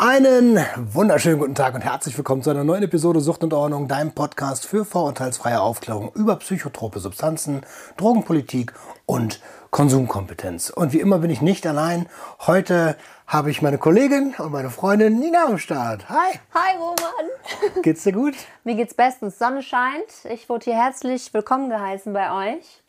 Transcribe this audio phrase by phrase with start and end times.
[0.00, 4.12] Einen wunderschönen guten Tag und herzlich willkommen zu einer neuen Episode Sucht und Ordnung, deinem
[4.12, 7.62] Podcast für vorurteilsfreie Aufklärung über psychotrope Substanzen,
[7.96, 8.74] Drogenpolitik
[9.06, 10.70] und Konsumkompetenz.
[10.70, 12.08] Und wie immer bin ich nicht allein.
[12.46, 16.08] Heute habe ich meine Kollegin und meine Freundin Nina am Start.
[16.08, 17.82] Hi, Hi Roman.
[17.82, 18.34] geht's dir gut?
[18.62, 19.36] Mir geht's bestens.
[19.36, 20.26] Sonne scheint.
[20.30, 22.84] Ich wurde hier herzlich willkommen geheißen bei euch.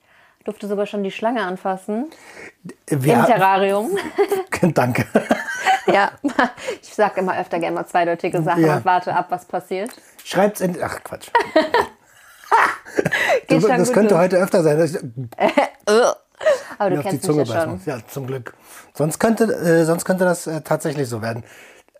[0.50, 2.08] Durfte sogar schon die Schlange anfassen.
[2.88, 3.92] Wir Im Terrarium.
[4.74, 5.06] Danke.
[5.86, 6.10] ja,
[6.82, 8.78] ich sag immer öfter gerne mal zweideutige Sachen Ja.
[8.78, 9.92] und warte ab, was passiert.
[10.24, 10.76] Schreibt's in.
[10.82, 11.28] Ach Quatsch.
[13.48, 14.22] Du, das könnte durch.
[14.22, 14.84] heute öfter sein.
[14.84, 14.98] ich
[16.80, 17.82] Aber du auf die kennst Zunge mich ja schon.
[17.86, 18.56] Ja, zum Glück.
[18.96, 21.44] Sonst könnte, äh, sonst könnte das äh, tatsächlich so werden.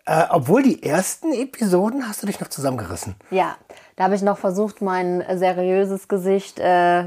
[0.06, 3.14] Äh, obwohl die ersten Episoden hast du dich noch zusammengerissen.
[3.30, 3.56] Ja,
[3.94, 7.04] da habe ich noch versucht, mein seriöses Gesicht äh,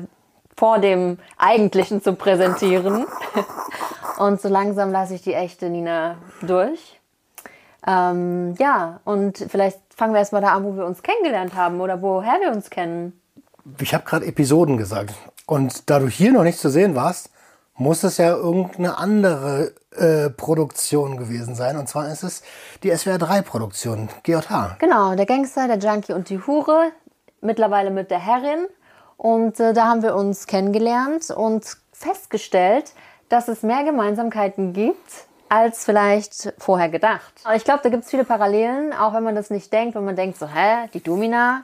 [0.56, 3.06] vor dem eigentlichen zu präsentieren.
[4.18, 7.00] Und so langsam lasse ich die echte Nina durch.
[7.86, 12.02] Ähm, ja, und vielleicht fangen wir erstmal da an, wo wir uns kennengelernt haben oder
[12.02, 13.20] woher wir uns kennen.
[13.80, 15.14] Ich habe gerade Episoden gesagt.
[15.46, 17.30] Und da du hier noch nicht zu sehen warst,
[17.76, 21.78] muss es ja irgendeine andere äh, Produktion gewesen sein.
[21.78, 22.44] Und zwar ist es
[22.84, 24.78] die SWR3-Produktion, GJH.
[24.80, 26.92] Genau, der Gangster, der Junkie und die Hure,
[27.42, 28.68] mittlerweile mit der Herrin.
[29.18, 32.94] Und äh, da haben wir uns kennengelernt und festgestellt,
[33.30, 37.34] dass es mehr Gemeinsamkeiten gibt, als vielleicht vorher gedacht.
[37.44, 40.06] Aber ich glaube, da gibt es viele Parallelen, auch wenn man das nicht denkt, wenn
[40.06, 41.64] man denkt so, hä, die Domina,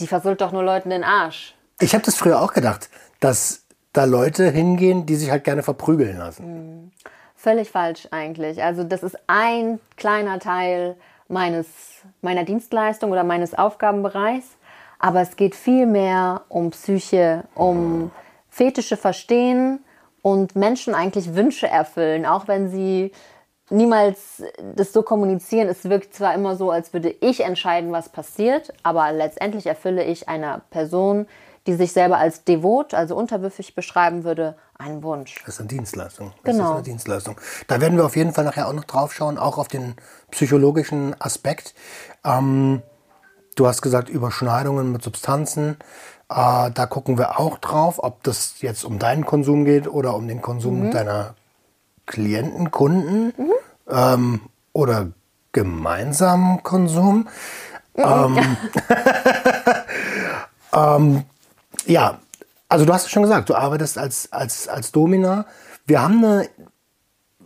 [0.00, 1.54] die versohlt doch nur Leuten den Arsch.
[1.80, 6.18] Ich habe das früher auch gedacht, dass da Leute hingehen, die sich halt gerne verprügeln
[6.18, 6.92] lassen.
[7.36, 8.62] Völlig falsch eigentlich.
[8.62, 10.96] Also das ist ein kleiner Teil
[11.28, 11.66] meines,
[12.20, 14.46] meiner Dienstleistung oder meines Aufgabenbereichs.
[14.98, 18.10] Aber es geht viel mehr um Psyche, um
[18.48, 19.84] Fetische verstehen
[20.22, 23.12] und Menschen eigentlich Wünsche erfüllen, auch wenn sie
[23.70, 24.42] niemals
[24.74, 25.68] das so kommunizieren.
[25.68, 30.28] Es wirkt zwar immer so, als würde ich entscheiden, was passiert, aber letztendlich erfülle ich
[30.28, 31.26] einer Person,
[31.66, 35.42] die sich selber als devot, also unterwürfig beschreiben würde, einen Wunsch.
[35.44, 36.32] Das ist eine Dienstleistung.
[36.42, 36.70] Das Genau.
[36.70, 37.38] ist eine Dienstleistung.
[37.66, 39.94] Da werden wir auf jeden Fall nachher auch noch drauf schauen, auch auf den
[40.30, 41.74] psychologischen Aspekt.
[42.24, 42.82] Ähm,
[43.58, 45.76] du hast gesagt, Überschneidungen mit Substanzen.
[46.28, 50.28] Äh, da gucken wir auch drauf, ob das jetzt um deinen Konsum geht oder um
[50.28, 51.34] den Konsum deiner
[52.06, 53.32] Klienten, Kunden
[53.88, 54.40] ähm,
[54.72, 55.08] oder
[55.52, 57.28] gemeinsamen Konsum.
[60.72, 61.24] Ähm,
[61.86, 62.18] ja,
[62.68, 65.46] also du hast es schon gesagt, du arbeitest als, als, als Domina.
[65.86, 66.48] Wir haben eine,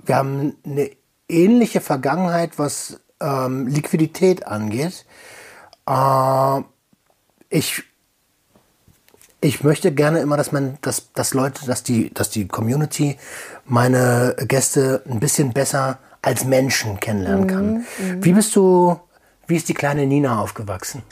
[0.05, 0.91] wir haben eine
[1.29, 5.07] ähnliche Vergangenheit, was ähm, Liquidität angeht.
[5.89, 6.63] Äh,
[7.49, 7.83] ich,
[9.41, 13.19] ich möchte gerne immer, dass man, dass, dass Leute, dass die, dass die Community
[13.65, 17.87] meine Gäste ein bisschen besser als Menschen kennenlernen kann.
[18.23, 18.99] Wie bist du,
[19.47, 21.03] wie ist die kleine Nina aufgewachsen?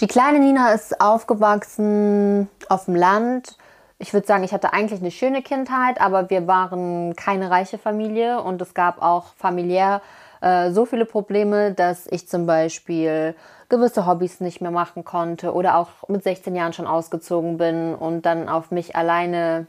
[0.00, 3.56] Die kleine Nina ist aufgewachsen auf dem Land.
[3.98, 8.42] Ich würde sagen, ich hatte eigentlich eine schöne Kindheit, aber wir waren keine reiche Familie
[8.42, 10.02] und es gab auch familiär
[10.40, 13.34] äh, so viele Probleme, dass ich zum Beispiel
[13.74, 18.22] gewisse Hobbys nicht mehr machen konnte oder auch mit 16 Jahren schon ausgezogen bin und
[18.22, 19.66] dann auf mich alleine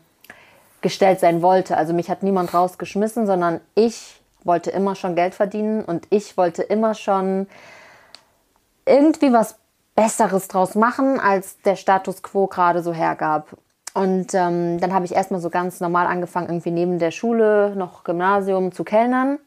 [0.81, 1.75] gestellt sein wollte.
[1.75, 6.61] Also mich hat niemand rausgeschmissen, sondern ich wollte immer schon Geld verdienen und ich wollte
[6.61, 7.47] immer schon
[8.85, 9.55] irgendwie was
[9.95, 13.57] Besseres draus machen, als der Status quo gerade so hergab.
[13.95, 18.03] Und ähm, dann habe ich erstmal so ganz normal angefangen, irgendwie neben der Schule noch
[18.03, 19.39] Gymnasium zu kellnern.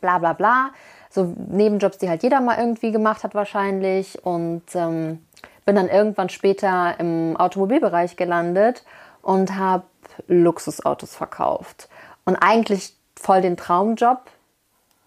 [0.00, 0.70] Bla bla bla.
[1.12, 4.24] So Nebenjobs, die halt jeder mal irgendwie gemacht hat wahrscheinlich.
[4.24, 5.18] Und ähm,
[5.64, 8.84] bin dann irgendwann später im Automobilbereich gelandet
[9.20, 9.84] und habe
[10.26, 11.88] Luxusautos verkauft.
[12.24, 14.20] Und eigentlich voll den Traumjob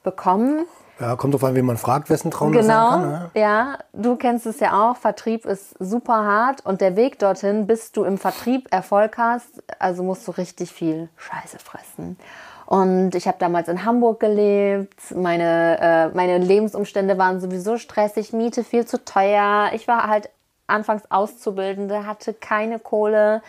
[0.03, 0.65] bekommen.
[0.99, 3.09] Ja, kommt drauf an, wen man fragt, wessen Traum das sein Genau, kann.
[3.09, 3.31] Ne?
[3.33, 3.77] ja.
[3.91, 4.95] Du kennst es ja auch.
[4.95, 10.03] Vertrieb ist super hart und der Weg dorthin, bis du im Vertrieb Erfolg hast, also
[10.03, 12.17] musst du richtig viel Scheiße fressen.
[12.65, 15.15] Und ich habe damals in Hamburg gelebt.
[15.15, 19.69] Meine, äh, meine Lebensumstände waren sowieso stressig, Miete viel zu teuer.
[19.73, 20.29] Ich war halt
[20.67, 23.43] anfangs Auszubildende, hatte keine Kohle.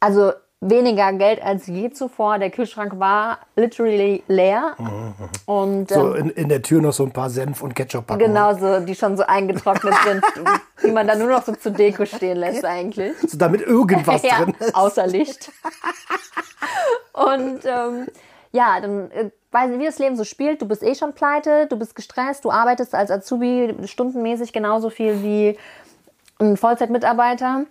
[0.00, 2.38] Also weniger Geld als je zuvor.
[2.38, 4.76] Der Kühlschrank war literally leer.
[5.46, 8.34] Und, So ähm, in, in der Tür noch so ein paar Senf- und Ketchup-Packungen.
[8.34, 10.22] Genau so, die schon so eingetrocknet sind,
[10.82, 13.12] die man dann nur noch so zur Deko stehen lässt eigentlich.
[13.26, 14.74] So, damit irgendwas ja, drin ist.
[14.74, 15.50] außer Licht.
[17.12, 18.06] Und ähm,
[18.52, 20.62] ja, dann äh, weiß nicht, wie das Leben so spielt.
[20.62, 25.22] Du bist eh schon pleite, du bist gestresst, du arbeitest als Azubi stundenmäßig genauso viel
[25.22, 25.58] wie
[26.38, 27.66] ein Vollzeitmitarbeiter,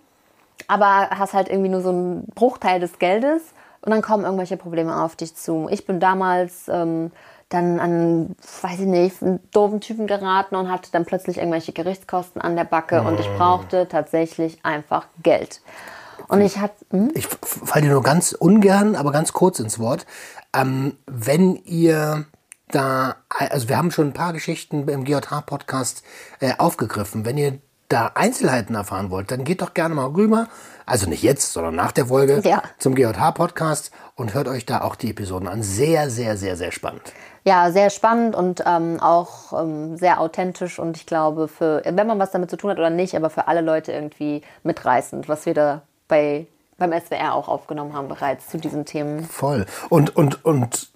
[0.68, 3.42] aber hast halt irgendwie nur so einen Bruchteil des Geldes
[3.82, 5.68] und dann kommen irgendwelche Probleme auf dich zu.
[5.70, 7.10] Ich bin damals ähm,
[7.48, 12.40] dann an, weiß ich nicht, einen doofen Typen geraten und hatte dann plötzlich irgendwelche Gerichtskosten
[12.40, 15.60] an der Backe und ich brauchte tatsächlich einfach Geld.
[16.30, 17.10] Und ich hatte, hm?
[17.14, 20.06] Ich falle dir nur ganz ungern, aber ganz kurz ins Wort.
[20.56, 22.24] Ähm, wenn ihr
[22.68, 26.04] da, also wir haben schon ein paar Geschichten im GJH-Podcast
[26.40, 27.24] äh, aufgegriffen.
[27.24, 30.46] Wenn ihr da Einzelheiten erfahren wollt, dann geht doch gerne mal rüber,
[30.86, 32.62] also nicht jetzt, sondern nach der Folge Ja.
[32.78, 35.64] zum GJH-Podcast und hört euch da auch die Episoden an.
[35.64, 37.02] Sehr, sehr, sehr, sehr spannend.
[37.44, 42.20] Ja, sehr spannend und ähm, auch ähm, sehr authentisch und ich glaube, für, wenn man
[42.20, 45.54] was damit zu tun hat oder nicht, aber für alle Leute irgendwie mitreißend, was wir
[45.54, 46.46] da bei,
[46.76, 49.24] beim SWR auch aufgenommen haben bereits zu diesen Themen.
[49.24, 49.64] Voll.
[49.88, 50.90] Und, und, und,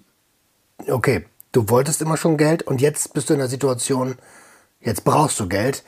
[0.87, 4.17] okay, du wolltest immer schon Geld und jetzt bist du in der Situation,
[4.81, 5.83] jetzt brauchst du Geld.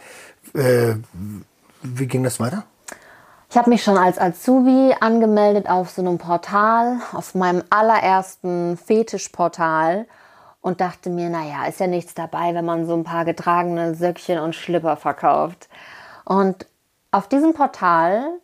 [0.55, 0.95] Äh,
[1.83, 2.63] wie ging das weiter?
[3.49, 10.05] Ich habe mich schon als Azubi angemeldet auf so einem Portal, auf meinem allerersten Fetischportal
[10.59, 14.39] und dachte mir, naja, ist ja nichts dabei, wenn man so ein paar getragene Söckchen
[14.39, 15.69] und Schlipper verkauft.
[16.25, 16.65] Und
[17.11, 18.39] auf diesem Portal,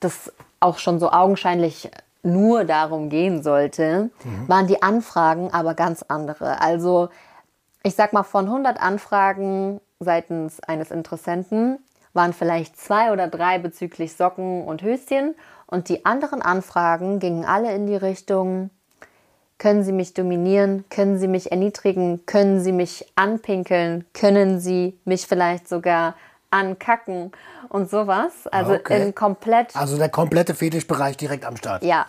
[0.00, 1.90] das auch schon so augenscheinlich
[2.22, 4.10] nur darum gehen sollte,
[4.48, 6.60] waren die Anfragen aber ganz andere.
[6.60, 7.08] Also
[7.82, 11.78] ich sag mal, von 100 Anfragen seitens eines Interessenten
[12.12, 15.36] waren vielleicht zwei oder drei bezüglich Socken und Höschen.
[15.66, 18.70] Und die anderen Anfragen gingen alle in die Richtung,
[19.58, 25.26] können Sie mich dominieren, können Sie mich erniedrigen, können Sie mich anpinkeln, können Sie mich
[25.26, 26.14] vielleicht sogar
[26.50, 27.32] ankacken
[27.68, 28.32] und sowas.
[28.50, 29.02] Also Okay.
[29.02, 31.82] in komplett Also der komplette Fetischbereich direkt am Start.
[31.82, 32.06] ja,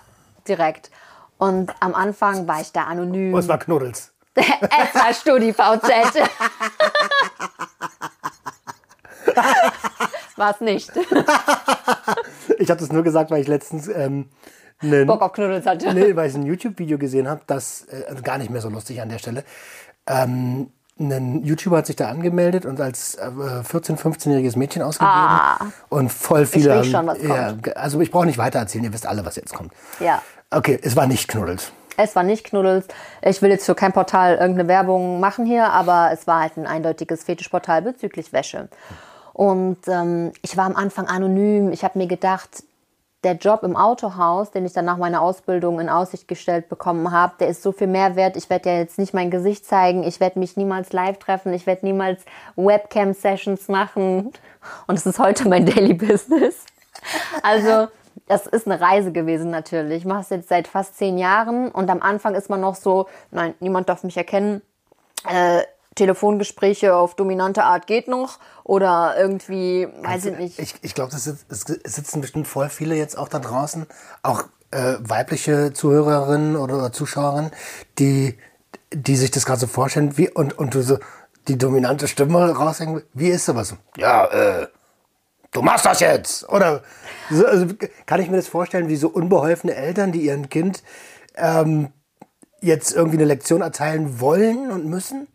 [0.48, 0.89] direkt.
[1.38, 3.33] Und am Anfang war ich da anonym.
[3.33, 4.12] Und es war Knuddels.
[4.36, 5.59] es war StudiVZ.
[10.36, 10.92] war es nicht.
[12.57, 14.30] Ich habe das nur gesagt, weil ich letztens ähm,
[14.81, 15.94] einen, Bock auf Knuddels hatte.
[15.94, 19.01] nee, weil ich ein YouTube-Video gesehen habe, das äh, also gar nicht mehr so lustig
[19.01, 19.44] an der Stelle.
[20.07, 25.72] Ähm, ein YouTuber hat sich da angemeldet und als äh, 14-, 15-jähriges Mädchen ausgegeben.
[25.90, 26.74] Und voll viele.
[26.74, 26.78] Ah.
[26.78, 27.64] haben- schon, was ja, kommt.
[27.64, 29.74] ge- also ich brauche nicht weiter erzählen, ihr wisst alle, was jetzt kommt.
[30.00, 30.22] Ja.
[30.50, 31.72] Okay, es war nicht Knuddels.
[31.98, 32.86] Es war nicht Knuddels.
[33.24, 36.68] Ich will jetzt für kein Portal irgendeine Werbung machen hier, aber es war halt ein
[36.68, 38.70] eindeutiges Fetischportal bezüglich Wäsche.
[39.34, 41.72] Und ähm, ich war am Anfang anonym.
[41.72, 42.64] Ich habe mir gedacht,
[43.24, 47.34] der Job im Autohaus, den ich dann nach meiner Ausbildung in Aussicht gestellt bekommen habe,
[47.40, 48.38] der ist so viel mehr wert.
[48.38, 50.04] Ich werde ja jetzt nicht mein Gesicht zeigen.
[50.04, 51.52] Ich werde mich niemals live treffen.
[51.54, 52.24] Ich werde niemals
[52.56, 54.31] Webcam-Sessions machen.
[54.86, 56.66] Und es ist heute mein Daily Business.
[57.42, 57.88] Also,
[58.28, 60.00] das ist eine Reise gewesen natürlich.
[60.00, 63.08] Ich mache es jetzt seit fast zehn Jahren und am Anfang ist man noch so,
[63.31, 64.62] nein, niemand darf mich erkennen.
[65.28, 65.64] Äh,
[65.98, 70.60] Telefongespräche auf dominante Art geht noch oder irgendwie, weiß ich nicht.
[70.60, 73.86] Ich, ich glaube, es sitzen bestimmt voll viele jetzt auch da draußen,
[74.24, 77.52] auch äh, weibliche Zuhörerinnen oder Zuschauerinnen,
[78.00, 78.38] die,
[78.94, 81.00] die sich das gerade so vorstellen, wie, und, und du so
[81.48, 83.76] die dominante Stimme raushängen, wie ist sowas?
[83.95, 84.68] Ja, äh,
[85.52, 86.48] du machst das jetzt!
[86.50, 86.83] Oder
[87.30, 87.68] so, also,
[88.06, 90.83] kann ich mir das vorstellen, wie so unbeholfene Eltern, die ihren Kind
[91.36, 91.92] ähm,
[92.62, 95.28] jetzt irgendwie eine Lektion erteilen wollen und müssen?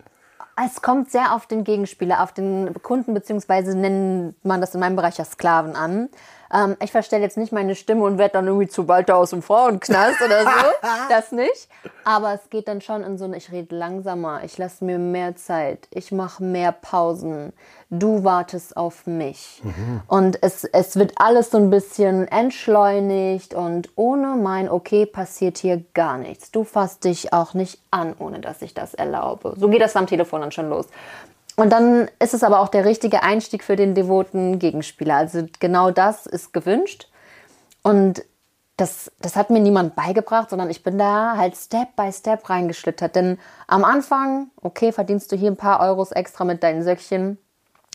[0.54, 4.96] Es kommt sehr auf den Gegenspieler, auf den Kunden, beziehungsweise nennt man das in meinem
[4.96, 6.10] Bereich ja Sklaven an.
[6.52, 9.42] Ähm, ich verstelle jetzt nicht meine Stimme und werde dann irgendwie zu Walter aus dem
[9.42, 10.50] Frauenknast oder so.
[11.08, 11.68] Das nicht.
[12.04, 15.36] Aber es geht dann schon in so eine, ich rede langsamer, ich lasse mir mehr
[15.36, 17.52] Zeit, ich mache mehr Pausen.
[17.90, 19.62] Du wartest auf mich.
[20.06, 25.82] Und es, es wird alles so ein bisschen entschleunigt und ohne mein Okay passiert hier
[25.92, 26.50] gar nichts.
[26.50, 29.54] Du fasst dich auch nicht an, ohne dass ich das erlaube.
[29.58, 30.86] So geht das am Telefon dann schon los.
[31.56, 35.16] Und dann ist es aber auch der richtige Einstieg für den devoten Gegenspieler.
[35.16, 37.08] Also genau das ist gewünscht.
[37.82, 38.24] Und
[38.76, 43.14] das, das hat mir niemand beigebracht, sondern ich bin da halt Step by Step reingeschlittert.
[43.14, 47.38] Denn am Anfang, okay, verdienst du hier ein paar Euros extra mit deinen Söckchen,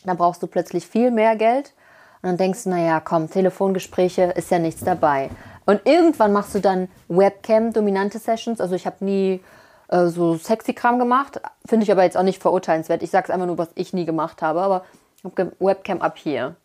[0.06, 1.74] dann brauchst du plötzlich viel mehr Geld.
[2.22, 5.30] Und dann denkst du, naja, komm, Telefongespräche ist ja nichts dabei.
[5.66, 8.62] Und irgendwann machst du dann Webcam-dominante Sessions.
[8.62, 9.42] Also ich habe nie
[9.90, 11.42] äh, so sexy Kram gemacht.
[11.66, 13.04] Finde ich aber jetzt auch nicht verurteilenswert.
[13.04, 14.62] Ich sage es einfach nur, was ich nie gemacht habe.
[14.62, 14.86] Aber
[15.18, 16.56] ich habe Webcam ab hier.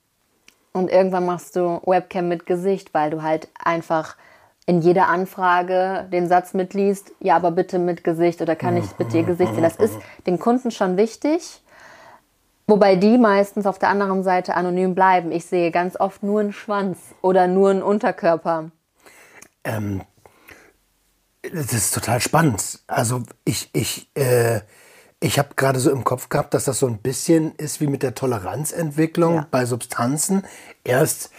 [0.73, 4.17] Und irgendwann machst du Webcam mit Gesicht, weil du halt einfach
[4.67, 9.19] in jeder Anfrage den Satz mitliest, ja, aber bitte mit Gesicht oder kann ich bitte
[9.19, 9.63] ihr Gesicht sehen.
[9.63, 11.63] Das ist den Kunden schon wichtig.
[12.69, 15.33] Wobei die meistens auf der anderen Seite anonym bleiben.
[15.33, 18.71] Ich sehe ganz oft nur einen Schwanz oder nur einen Unterkörper.
[19.65, 20.03] Ähm,
[21.43, 22.81] das ist total spannend.
[22.87, 24.61] Also ich, ich, äh,
[25.21, 28.03] ich habe gerade so im Kopf gehabt, dass das so ein bisschen ist wie mit
[28.03, 29.47] der Toleranzentwicklung Ja.
[29.51, 30.45] bei Substanzen.
[30.85, 31.31] Erst,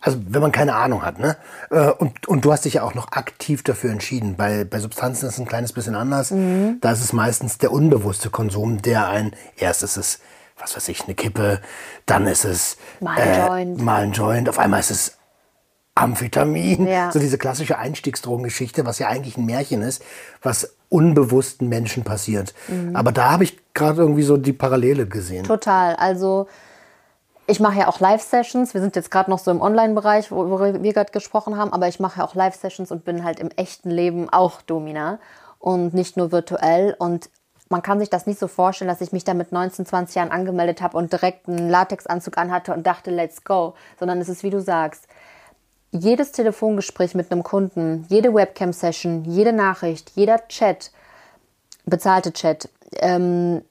[0.00, 1.36] also wenn man keine Ahnung hat, ne?
[1.70, 4.36] Äh, Und, und du hast dich ja auch noch aktiv dafür entschieden.
[4.36, 6.30] Bei, bei Substanzen ist es ein kleines bisschen anders.
[6.30, 6.78] Mhm.
[6.80, 10.20] Da ist es meistens der unbewusste Konsum, der ein, erst ist es,
[10.58, 11.60] was weiß ich, eine Kippe,
[12.06, 13.82] dann ist es Mal ein Joint.
[13.82, 15.16] mal ein Joint, auf einmal ist es
[16.00, 17.10] Amphetamin, Ja.
[17.12, 20.02] so diese klassische Einstiegsdrogengeschichte, was ja eigentlich ein Märchen ist,
[20.42, 22.54] was unbewussten Menschen passiert.
[22.68, 22.96] Mhm.
[22.96, 25.44] Aber da habe ich gerade irgendwie so die Parallele gesehen.
[25.44, 25.94] Total.
[25.96, 26.46] Also
[27.46, 28.74] ich mache ja auch Live-Sessions.
[28.74, 31.88] Wir sind jetzt gerade noch so im Online-Bereich, wo, wo wir gerade gesprochen haben, aber
[31.88, 35.18] ich mache ja auch Live-Sessions und bin halt im echten Leben auch Domina
[35.58, 36.94] und nicht nur virtuell.
[36.98, 37.28] Und
[37.68, 40.30] man kann sich das nicht so vorstellen, dass ich mich da mit 19, 20 Jahren
[40.32, 43.74] angemeldet habe und direkt einen Latexanzug anhatte und dachte, let's go.
[43.98, 45.06] Sondern es ist, wie du sagst,
[45.92, 50.92] jedes Telefongespräch mit einem Kunden, jede Webcam-Session, jede Nachricht, jeder Chat,
[51.84, 52.68] bezahlte Chat,
[52.98, 53.62] ähm,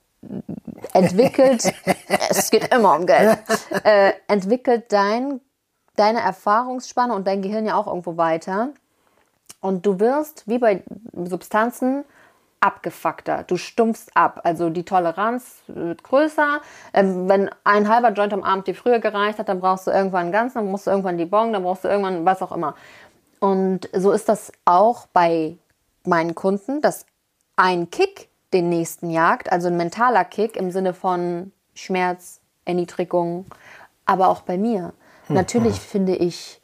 [0.94, 1.74] entwickelt,
[2.30, 3.40] es geht immer um Geld,
[3.84, 5.40] äh, entwickelt dein,
[5.96, 8.70] deine Erfahrungsspanne und dein Gehirn ja auch irgendwo weiter.
[9.62, 10.84] Und du wirst, wie bei
[11.14, 12.06] Substanzen,
[12.60, 13.44] abgefuckter.
[13.48, 14.42] Du stumpfst ab.
[14.44, 16.62] Also die Toleranz wird größer.
[16.94, 20.24] Ähm, wenn ein halber Joint am Abend dir früher gereicht hat, dann brauchst du irgendwann
[20.24, 22.76] einen ganzen, dann brauchst du irgendwann die Bong, dann brauchst du irgendwann was auch immer.
[23.40, 25.58] Und so ist das auch bei
[26.04, 27.06] meinen Kunden, dass
[27.56, 33.46] ein Kick den nächsten jagt, also ein mentaler Kick im Sinne von Schmerz, Erniedrigung,
[34.06, 34.94] aber auch bei mir.
[35.28, 36.60] Natürlich finde ich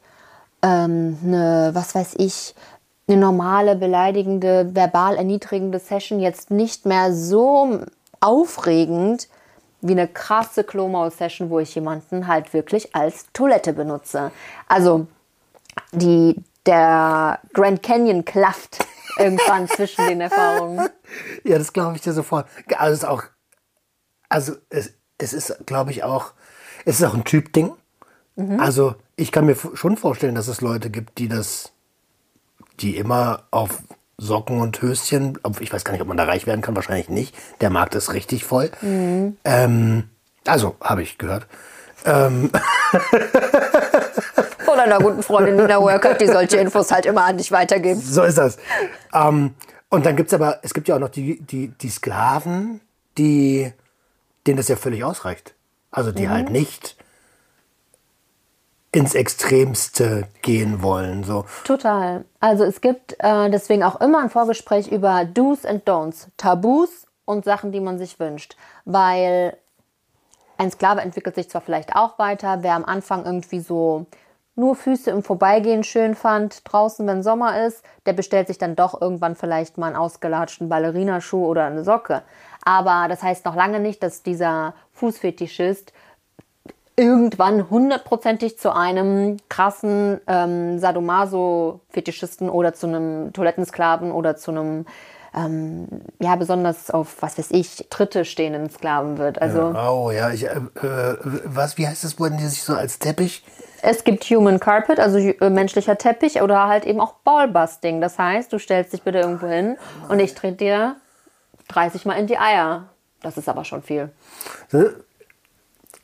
[0.62, 2.54] ähm, eine, was weiß ich,
[3.08, 7.80] eine normale, beleidigende, verbal erniedrigende Session jetzt nicht mehr so
[8.20, 9.28] aufregend
[9.80, 14.32] wie eine krasse Klomaus-Session, wo ich jemanden halt wirklich als Toilette benutze.
[14.68, 15.06] Also
[15.92, 18.84] die, der Grand Canyon klafft
[19.18, 20.88] irgendwann zwischen den Erfahrungen.
[21.44, 22.46] Ja, das glaube ich dir sofort.
[22.76, 23.22] Also es ist auch,
[24.28, 26.32] also es, es ist, glaube ich, auch,
[26.84, 27.72] es ist auch ein Typding.
[28.34, 28.58] Mhm.
[28.58, 31.72] Also ich kann mir schon vorstellen, dass es Leute gibt, die das,
[32.80, 33.82] die immer auf
[34.18, 37.36] Socken und Höschen, ich weiß gar nicht, ob man da reich werden kann, wahrscheinlich nicht.
[37.60, 38.70] Der Markt ist richtig voll.
[38.80, 39.36] Mhm.
[39.44, 40.04] Ähm,
[40.46, 41.46] also, habe ich gehört.
[44.64, 48.00] Von einer guten Freundin Nina Worker, die solche Infos halt immer an dich weitergeben.
[48.00, 48.58] So ist das.
[49.12, 49.54] Ähm,
[49.88, 52.80] und dann gibt es aber, es gibt ja auch noch die, die, die Sklaven,
[53.18, 53.72] die,
[54.46, 55.54] denen das ja völlig ausreicht.
[55.90, 56.95] Also die halt nicht
[58.96, 61.22] ins Extremste gehen wollen.
[61.22, 61.44] So.
[61.64, 62.24] Total.
[62.40, 67.44] Also es gibt äh, deswegen auch immer ein Vorgespräch über Do's and Don'ts, Tabus und
[67.44, 68.56] Sachen, die man sich wünscht.
[68.86, 69.58] Weil
[70.56, 74.06] ein Sklave entwickelt sich zwar vielleicht auch weiter, wer am Anfang irgendwie so
[74.54, 78.98] nur Füße im Vorbeigehen schön fand, draußen, wenn Sommer ist, der bestellt sich dann doch
[78.98, 82.22] irgendwann vielleicht mal einen ausgelatschten Ballerinaschuh oder eine Socke.
[82.64, 85.92] Aber das heißt noch lange nicht, dass dieser Fußfetischist
[86.96, 94.86] irgendwann hundertprozentig zu einem krassen ähm, Sadomaso-Fetischisten oder zu einem Toilettensklaven oder zu einem,
[95.34, 95.86] ähm,
[96.18, 99.40] ja, besonders auf, was weiß ich, Dritte stehenden Sklaven wird.
[99.42, 102.98] Also Oh ja, ich, äh, äh, was, wie heißt das, wurden die sich so als
[102.98, 103.44] Teppich?
[103.82, 108.00] es gibt Human Carpet, also äh, menschlicher Teppich oder halt eben auch Ballbusting.
[108.00, 109.76] Das heißt, du stellst dich bitte irgendwo hin
[110.08, 110.96] und ich trete dir
[111.68, 112.88] 30 Mal in die Eier.
[113.22, 114.10] Das ist aber schon viel.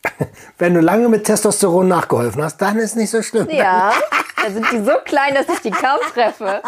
[0.59, 3.49] Wenn du lange mit Testosteron nachgeholfen hast, dann ist nicht so schlimm.
[3.51, 3.93] Ja,
[4.43, 6.63] da sind die so klein, dass ich die kaum treffe.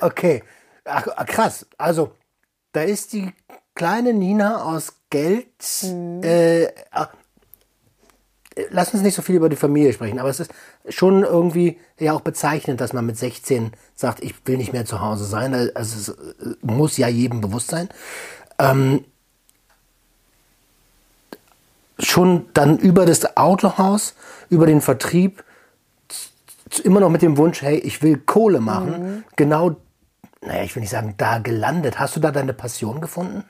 [0.00, 0.42] Okay.
[0.84, 1.66] Ach, ah, krass.
[1.78, 2.12] Also,
[2.72, 3.32] da ist die
[3.74, 5.46] kleine Nina aus Geld.
[6.22, 7.08] Äh, ah,
[8.70, 10.52] lass uns nicht so viel über die Familie sprechen, aber es ist
[10.88, 15.00] schon irgendwie ja auch bezeichnend, dass man mit 16 sagt, ich will nicht mehr zu
[15.00, 15.54] Hause sein.
[15.74, 17.88] Also es äh, muss ja jedem bewusst sein.
[18.58, 19.04] Ähm,
[21.98, 24.14] schon dann über das Autohaus,
[24.50, 25.44] über den Vertrieb,
[26.82, 29.76] immer noch mit dem Wunsch, hey, ich will Kohle machen, genau,
[30.40, 31.98] naja, ich will nicht sagen, da gelandet.
[31.98, 33.44] Hast du da deine Passion gefunden?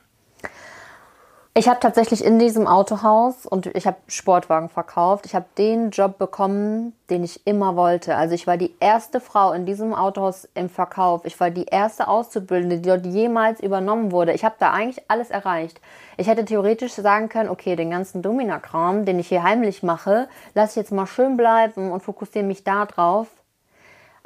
[1.57, 5.25] Ich habe tatsächlich in diesem Autohaus und ich habe Sportwagen verkauft.
[5.25, 8.17] Ich habe den Job bekommen, den ich immer wollte.
[8.17, 11.23] Also ich war die erste Frau in diesem Autohaus im Verkauf.
[11.23, 14.33] Ich war die erste Auszubildende, die dort jemals übernommen wurde.
[14.33, 15.79] Ich habe da eigentlich alles erreicht.
[16.17, 20.71] Ich hätte theoretisch sagen können, okay, den ganzen Domina-Kram, den ich hier heimlich mache, lasse
[20.71, 23.27] ich jetzt mal schön bleiben und fokussiere mich da drauf.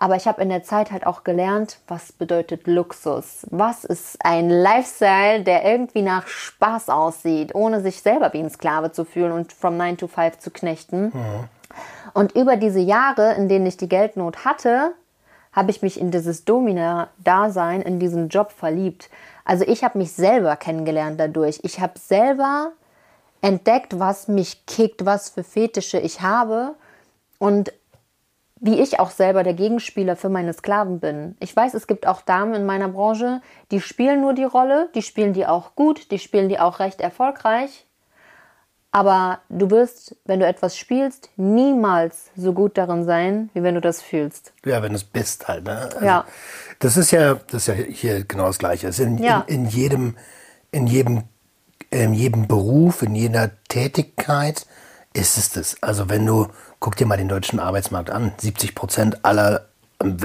[0.01, 3.45] Aber ich habe in der Zeit halt auch gelernt, was bedeutet Luxus.
[3.51, 8.93] Was ist ein Lifestyle, der irgendwie nach Spaß aussieht, ohne sich selber wie ein Sklave
[8.93, 11.11] zu fühlen und from 9 to 5 zu knechten.
[12.13, 14.93] Und über diese Jahre, in denen ich die Geldnot hatte,
[15.51, 19.09] habe ich mich in dieses Domina-Dasein, in diesen Job verliebt.
[19.43, 21.59] Also ich habe mich selber kennengelernt dadurch.
[21.63, 22.71] Ich habe selber
[23.41, 26.75] entdeckt, was mich kickt, was für Fetische ich habe.
[27.37, 27.73] Und
[28.61, 31.37] wie ich auch selber der Gegenspieler für meine Sklaven bin.
[31.39, 35.01] Ich weiß, es gibt auch Damen in meiner Branche, die spielen nur die Rolle, die
[35.01, 37.85] spielen die auch gut, die spielen die auch recht erfolgreich.
[38.91, 43.81] Aber du wirst, wenn du etwas spielst, niemals so gut darin sein, wie wenn du
[43.81, 44.51] das fühlst.
[44.65, 45.65] Ja, wenn du es bist halt.
[45.65, 45.77] Ne?
[45.93, 46.25] Also, Ja.
[46.79, 48.87] Das ist ja, das ist ja hier genau das Gleiche.
[48.87, 49.43] Ist in, Ja.
[49.47, 50.17] in, in jedem,
[50.71, 51.23] in jedem,
[51.91, 54.65] in jedem Beruf, in jeder Tätigkeit
[55.13, 55.77] ist es das.
[55.81, 56.47] Also wenn du,
[56.79, 59.65] guck dir mal den deutschen Arbeitsmarkt an, 70 Prozent aller,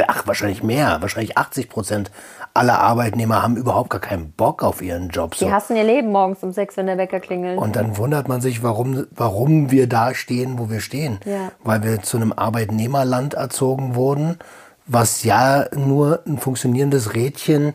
[0.07, 2.11] ach, wahrscheinlich mehr, wahrscheinlich 80 Prozent
[2.53, 5.33] aller Arbeitnehmer haben überhaupt gar keinen Bock auf ihren Job.
[5.33, 5.50] Die So.
[5.50, 7.59] hassen ihr Leben morgens um sechs, wenn der Wecker klingelt.
[7.59, 11.19] Und dann wundert man sich, warum, warum wir da stehen, wo wir stehen.
[11.25, 11.50] Ja.
[11.64, 14.38] Weil wir zu einem Arbeitnehmerland erzogen wurden,
[14.87, 17.75] was ja nur ein funktionierendes Rädchen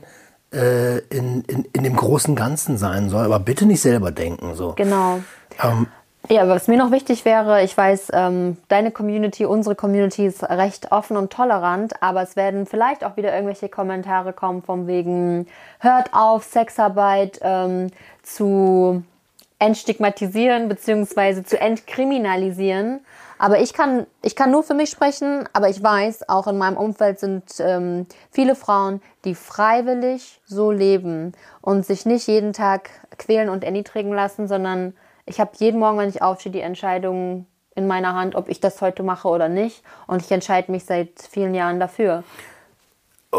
[0.53, 3.25] äh, in, in, in dem großen Ganzen sein soll.
[3.25, 4.55] Aber bitte nicht selber denken.
[4.55, 4.73] So.
[4.77, 5.19] Genau.
[5.61, 5.87] Ähm,
[6.27, 10.91] Ja, was mir noch wichtig wäre, ich weiß, ähm, deine Community, unsere Community ist recht
[10.91, 15.47] offen und tolerant, aber es werden vielleicht auch wieder irgendwelche Kommentare kommen von wegen,
[15.79, 17.87] hört auf, Sexarbeit ähm,
[18.21, 19.01] zu
[19.59, 21.43] entstigmatisieren bzw.
[21.43, 22.99] zu entkriminalisieren.
[23.37, 26.75] Aber ich kann, ich kann nur für mich sprechen, aber ich weiß, auch in meinem
[26.75, 33.49] Umfeld sind ähm, viele Frauen, die freiwillig so leben und sich nicht jeden Tag quälen
[33.49, 34.93] und erniedrigen lassen, sondern
[35.29, 37.45] ich habe jeden Morgen, wenn ich aufstehe, die Entscheidung
[37.75, 39.83] in meiner Hand, ob ich das heute mache oder nicht.
[40.07, 42.23] Und ich entscheide mich seit vielen Jahren dafür.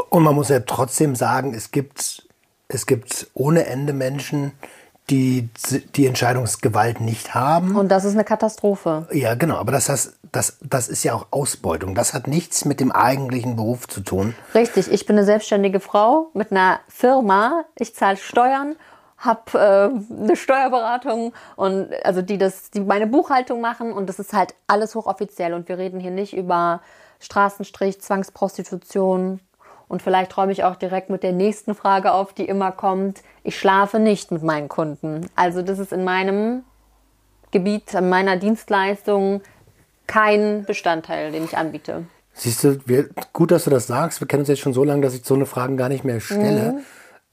[0.08, 2.26] und man muss ja trotzdem sagen, es gibt,
[2.68, 4.52] es gibt ohne Ende Menschen,
[5.10, 5.48] die
[5.96, 7.74] die Entscheidungsgewalt nicht haben.
[7.74, 9.08] Und das ist eine Katastrophe.
[9.12, 11.96] Ja, genau, aber das, heißt, das, das ist ja auch Ausbeutung.
[11.96, 14.36] Das hat nichts mit dem eigentlichen Beruf zu tun.
[14.54, 17.64] Richtig, ich bin eine selbstständige Frau mit einer Firma.
[17.76, 18.76] Ich zahle Steuern,
[19.20, 24.32] habe äh, eine Steuerberatung und also die das, die meine Buchhaltung machen und das ist
[24.32, 26.80] halt alles hochoffiziell und wir reden hier nicht über
[27.20, 29.40] Straßenstrich, Zwangsprostitution
[29.88, 33.22] und vielleicht räume ich auch direkt mit der nächsten Frage auf, die immer kommt.
[33.42, 35.28] Ich schlafe nicht mit meinen Kunden.
[35.36, 36.64] Also das ist in meinem
[37.50, 39.42] Gebiet, in meiner Dienstleistung
[40.06, 42.04] kein Bestandteil, den ich anbiete.
[42.32, 44.20] Siehst du, wir, gut, dass du das sagst.
[44.20, 46.20] Wir kennen uns jetzt schon so lange, dass ich so eine Fragen gar nicht mehr
[46.20, 46.82] stelle.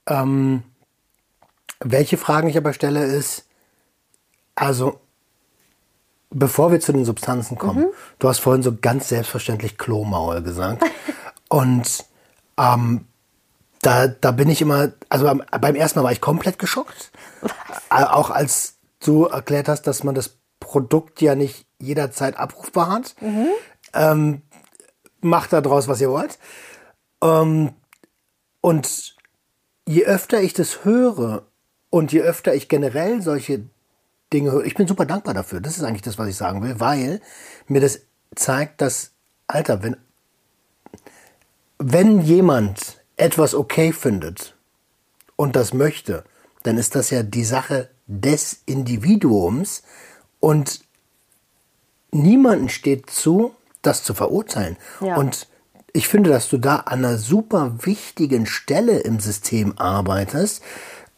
[0.06, 0.64] Ähm,
[1.80, 3.46] welche Fragen ich aber stelle, ist,
[4.54, 5.00] also,
[6.30, 7.86] bevor wir zu den Substanzen kommen,
[8.18, 10.84] du hast vorhin so ganz selbstverständlich Klomaul gesagt.
[11.48, 12.04] Und
[12.58, 13.06] ähm,
[13.82, 17.12] da, da bin ich immer, also beim, beim ersten Mal war ich komplett geschockt.
[17.90, 23.14] Äh, Auch als du erklärt hast, dass man das Produkt ja nicht jederzeit abrufbar hat.
[23.94, 24.42] Ähm,
[25.20, 26.38] macht da draus, was ihr wollt.
[27.22, 27.72] Ähm,
[28.60, 29.16] und
[29.86, 31.44] je öfter ich das höre
[31.90, 33.64] und je öfter ich generell solche
[34.32, 35.60] Dinge höre, ich bin super dankbar dafür.
[35.60, 37.20] Das ist eigentlich das, was ich sagen will, weil
[37.66, 38.00] mir das
[38.34, 39.12] zeigt, dass,
[39.46, 39.96] Alter, wenn,
[41.78, 44.54] wenn jemand etwas okay findet
[45.36, 46.24] und das möchte,
[46.62, 49.82] dann ist das ja die Sache des Individuums
[50.40, 50.80] und
[52.10, 54.76] niemanden steht zu, das zu verurteilen.
[55.00, 55.16] Ja.
[55.16, 55.48] Und
[55.92, 60.62] ich finde, dass du da an einer super wichtigen Stelle im System arbeitest,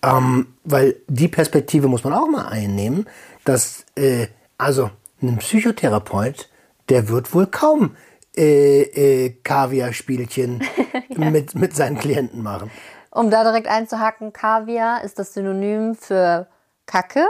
[0.03, 3.07] ähm, weil die Perspektive muss man auch mal einnehmen,
[3.45, 4.91] dass äh, also
[5.23, 6.49] ein Psychotherapeut,
[6.89, 7.97] der wird wohl kaum
[8.37, 10.63] äh, äh, Kaviar-Spielchen
[11.17, 12.71] mit, mit seinen Klienten machen.
[13.11, 16.47] Um da direkt einzuhaken, Kaviar ist das Synonym für
[16.87, 17.27] Kacke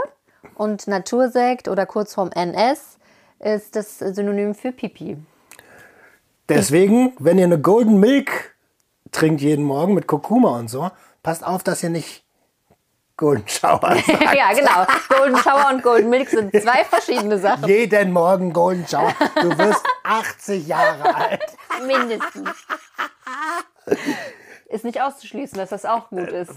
[0.55, 2.99] und Natursekt oder kurzform NS
[3.39, 5.17] ist das Synonym für Pipi.
[6.49, 8.55] Deswegen, wenn ihr eine Golden Milk
[9.13, 10.91] trinkt jeden Morgen mit Kurkuma und so,
[11.23, 12.25] passt auf, dass ihr nicht
[13.21, 14.35] Golden Shower sagt.
[14.35, 14.87] ja, genau.
[15.11, 17.69] Golden Shower und Golden Milk sind zwei verschiedene Sachen.
[17.69, 19.13] Jeden Morgen Golden Shower.
[19.43, 21.45] Du wirst 80 Jahre alt.
[21.87, 22.49] Mindestens.
[24.71, 26.53] Ist nicht auszuschließen, dass das auch gut ist.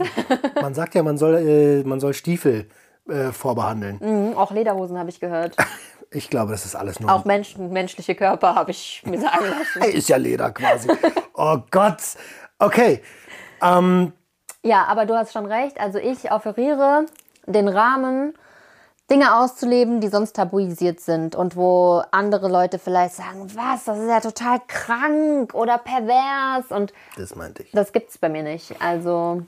[0.62, 2.69] Man sagt ja, man soll, äh, man soll Stiefel
[3.10, 3.99] äh, vorbehandeln.
[3.99, 5.56] Mhm, auch Lederhosen habe ich gehört.
[6.15, 7.12] Ich glaube, das ist alles nur.
[7.12, 9.91] Auch Menschen, menschliche Körper habe ich mir sagen lassen.
[9.97, 10.88] Ist ja Leder quasi.
[11.34, 11.97] oh Gott.
[12.60, 13.02] Okay.
[13.63, 14.13] Ähm,
[14.63, 15.80] Ja, aber du hast schon recht.
[15.80, 17.06] Also ich offeriere
[17.45, 18.34] den Rahmen,
[19.12, 24.08] Dinge auszuleben, die sonst tabuisiert sind und wo andere Leute vielleicht sagen, was, das ist
[24.08, 27.71] ja total krank oder pervers und das meinte ich.
[27.71, 28.82] das gibt's bei mir nicht.
[28.82, 29.43] Also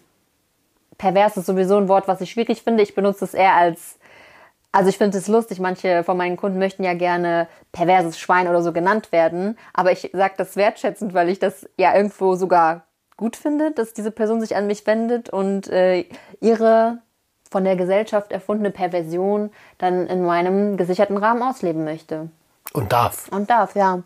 [0.98, 2.84] pervers ist sowieso ein Wort, was ich schwierig finde.
[2.84, 3.98] Ich benutze es eher als,
[4.74, 8.62] also ich finde es lustig, manche von meinen Kunden möchten ja gerne perverses Schwein oder
[8.62, 12.84] so genannt werden, aber ich sage das wertschätzend, weil ich das ja irgendwo sogar
[13.18, 16.06] gut finde, dass diese Person sich an mich wendet und äh,
[16.42, 17.00] ihre
[17.50, 22.30] von der Gesellschaft erfundene Perversion dann in meinem gesicherten Rahmen ausleben möchte.
[22.74, 23.30] Und darf.
[23.30, 24.02] Und darf, ja.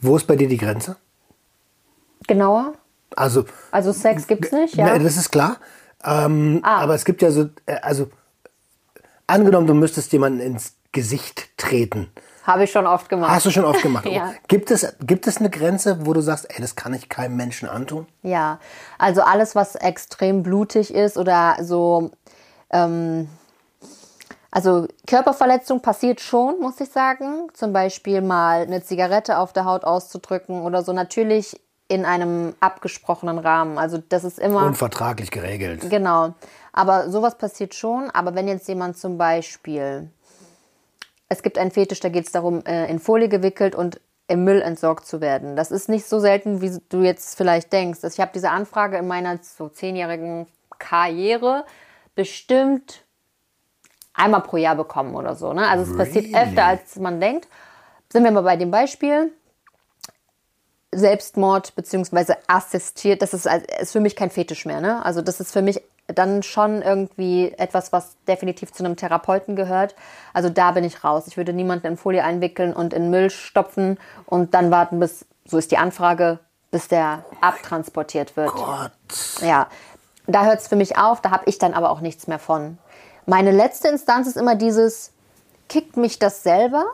[0.00, 0.96] Wo ist bei dir die Grenze?
[2.26, 2.74] Genauer?
[3.16, 4.98] Also, Also Sex gibt's nicht, ja?
[4.98, 5.56] das ist klar.
[6.04, 6.80] Ähm, Ah.
[6.80, 8.10] Aber es gibt ja so, äh, also
[9.26, 12.10] angenommen, du müsstest jemanden ins Gesicht treten.
[12.44, 13.30] Habe ich schon oft gemacht.
[13.30, 14.06] Hast du schon oft gemacht.
[14.06, 14.32] Ja.
[14.48, 17.68] gibt, es, gibt es eine Grenze, wo du sagst, ey, das kann ich keinem Menschen
[17.68, 18.06] antun?
[18.22, 18.58] Ja,
[18.98, 22.10] also alles, was extrem blutig ist oder so,
[22.70, 23.28] ähm,
[24.50, 27.48] also Körperverletzung passiert schon, muss ich sagen.
[27.54, 30.92] Zum Beispiel mal eine Zigarette auf der Haut auszudrücken oder so.
[30.92, 33.78] Natürlich in einem abgesprochenen Rahmen.
[33.78, 34.64] Also das ist immer.
[34.66, 35.88] Unvertraglich geregelt.
[35.88, 36.34] Genau.
[36.72, 38.10] Aber sowas passiert schon.
[38.10, 40.10] Aber wenn jetzt jemand zum Beispiel,
[41.32, 44.62] es gibt einen Fetisch, da geht es darum, äh, in Folie gewickelt und im Müll
[44.62, 45.56] entsorgt zu werden.
[45.56, 48.00] Das ist nicht so selten, wie du jetzt vielleicht denkst.
[48.04, 50.46] Ich habe diese Anfrage in meiner so zehnjährigen
[50.78, 51.64] Karriere
[52.14, 53.04] bestimmt
[54.14, 55.52] einmal pro Jahr bekommen oder so.
[55.52, 55.66] Ne?
[55.66, 57.48] Also es passiert öfter, als man denkt.
[58.10, 59.32] Sind wir mal bei dem Beispiel.
[60.94, 64.82] Selbstmord beziehungsweise assistiert, das ist, also, ist für mich kein Fetisch mehr.
[64.82, 65.02] Ne?
[65.02, 69.94] Also das ist für mich dann schon irgendwie etwas, was definitiv zu einem Therapeuten gehört.
[70.32, 71.24] Also da bin ich raus.
[71.26, 75.58] Ich würde niemanden in Folie einwickeln und in Müll stopfen und dann warten, bis, so
[75.58, 76.38] ist die Anfrage,
[76.70, 78.52] bis der abtransportiert wird.
[78.52, 78.92] Gott.
[79.40, 79.68] Ja,
[80.26, 82.78] da hört es für mich auf, da habe ich dann aber auch nichts mehr von.
[83.26, 85.12] Meine letzte Instanz ist immer dieses,
[85.68, 86.84] kickt mich das selber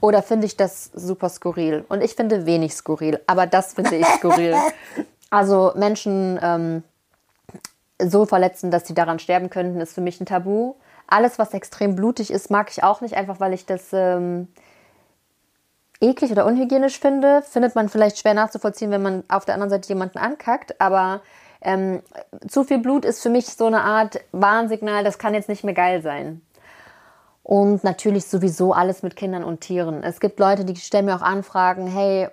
[0.00, 1.84] oder finde ich das super skurril?
[1.88, 4.56] Und ich finde wenig skurril, aber das finde ich skurril.
[5.30, 6.82] Also Menschen ähm,
[8.00, 10.74] so verletzen, dass sie daran sterben könnten, ist für mich ein Tabu.
[11.06, 14.48] Alles, was extrem blutig ist, mag ich auch nicht, einfach weil ich das ähm,
[16.00, 17.42] eklig oder unhygienisch finde.
[17.42, 20.80] Findet man vielleicht schwer nachzuvollziehen, wenn man auf der anderen Seite jemanden ankackt.
[20.80, 21.22] Aber
[21.60, 22.02] ähm,
[22.46, 25.74] zu viel Blut ist für mich so eine Art Warnsignal, das kann jetzt nicht mehr
[25.74, 26.42] geil sein.
[27.42, 30.02] Und natürlich sowieso alles mit Kindern und Tieren.
[30.02, 32.28] Es gibt Leute, die stellen mir auch Anfragen, hey,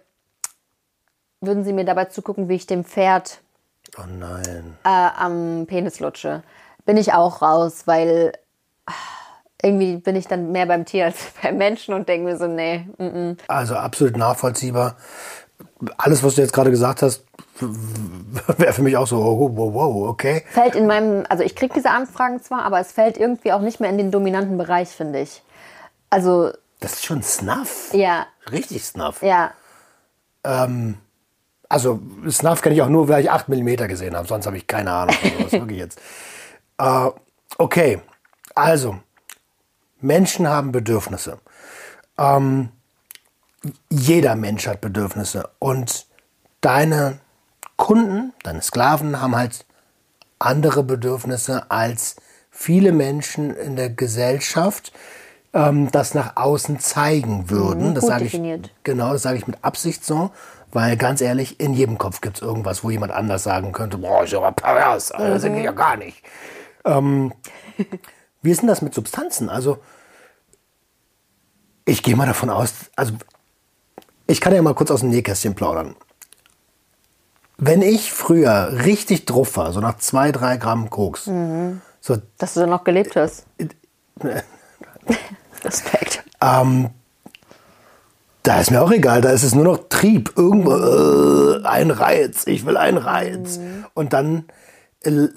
[1.39, 3.39] würden Sie mir dabei zugucken, wie ich dem Pferd
[3.97, 4.77] Oh nein.
[4.83, 6.43] äh, am Penis lutsche?
[6.85, 8.33] Bin ich auch raus, weil
[8.85, 8.91] ah,
[9.61, 12.87] irgendwie bin ich dann mehr beim Tier als beim Menschen und denke mir so, nee,
[12.97, 14.95] mm, Also absolut nachvollziehbar.
[15.97, 17.23] Alles, was du jetzt gerade gesagt hast,
[18.57, 20.43] wäre für mich auch so, oh, wow, wow, okay.
[20.51, 23.79] fällt in meinem, also ich kriege diese Anfragen zwar, aber es fällt irgendwie auch nicht
[23.79, 25.41] mehr in den dominanten Bereich, finde ich.
[26.09, 27.93] Also, Das ist schon Snuff.
[27.93, 29.21] ja, Richtig Snuff.
[29.21, 29.51] ja,
[31.69, 31.99] Also
[32.29, 34.27] Snuff kenne ich auch nur, weil ich 8 mm gesehen habe.
[34.27, 35.15] Sonst habe ich keine Ahnung.
[35.37, 35.99] sowas, wirklich jetzt.
[36.77, 37.09] Äh,
[37.57, 38.01] okay,
[38.53, 38.97] also
[40.01, 41.39] Menschen haben Bedürfnisse.
[42.17, 42.69] Ähm,
[43.89, 45.49] jeder Mensch hat Bedürfnisse.
[45.59, 46.05] Und
[46.61, 47.19] deine
[47.77, 49.65] Kunden, deine Sklaven haben halt
[50.39, 52.17] andere Bedürfnisse als
[52.51, 54.93] viele Menschen in der Gesellschaft
[55.53, 57.89] ähm, das nach außen zeigen würden.
[57.89, 58.71] Mhm, das sage ich definiert.
[58.83, 60.31] Genau, das sage ich mit Absicht so,
[60.75, 64.25] weil ganz ehrlich, in jedem Kopf gibt es irgendwas, wo jemand anders sagen könnte, boah,
[64.25, 66.21] ist ja aber pervers, Alter, das geht ja gar nicht.
[66.83, 67.33] Ähm,
[68.41, 69.49] wie ist denn das mit Substanzen?
[69.49, 69.77] Also,
[71.85, 73.13] ich gehe mal davon aus, also,
[74.27, 75.95] ich kann ja mal kurz aus dem Nähkästchen plaudern.
[77.57, 81.23] Wenn ich früher richtig drauf war, so nach zwei, drei Gramm Koks,
[82.01, 83.45] so dass du dann noch gelebt hast.
[85.63, 86.25] Respekt.
[88.45, 90.33] Da ist mir auch egal, da ist es nur noch Trieb.
[90.37, 93.59] Irgendwo, äh, ein Reiz, ich will einen Reiz.
[93.95, 94.45] Und dann
[95.03, 95.27] äh,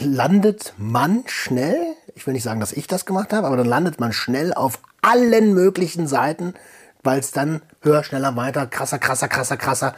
[0.00, 1.76] landet man schnell,
[2.14, 4.80] ich will nicht sagen, dass ich das gemacht habe, aber dann landet man schnell auf
[5.00, 6.54] allen möglichen Seiten,
[7.04, 9.94] weil es dann höher, schneller, weiter, krasser, krasser, krasser, krasser.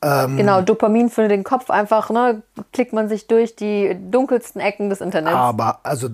[0.00, 5.00] Genau, Dopamin für den Kopf einfach, ne, klickt man sich durch die dunkelsten Ecken des
[5.00, 5.34] Internets.
[5.34, 6.10] Aber, also,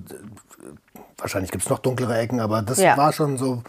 [1.19, 2.97] wahrscheinlich gibt es noch dunklere Ecken, aber das Ja.
[2.97, 3.63] war schon so,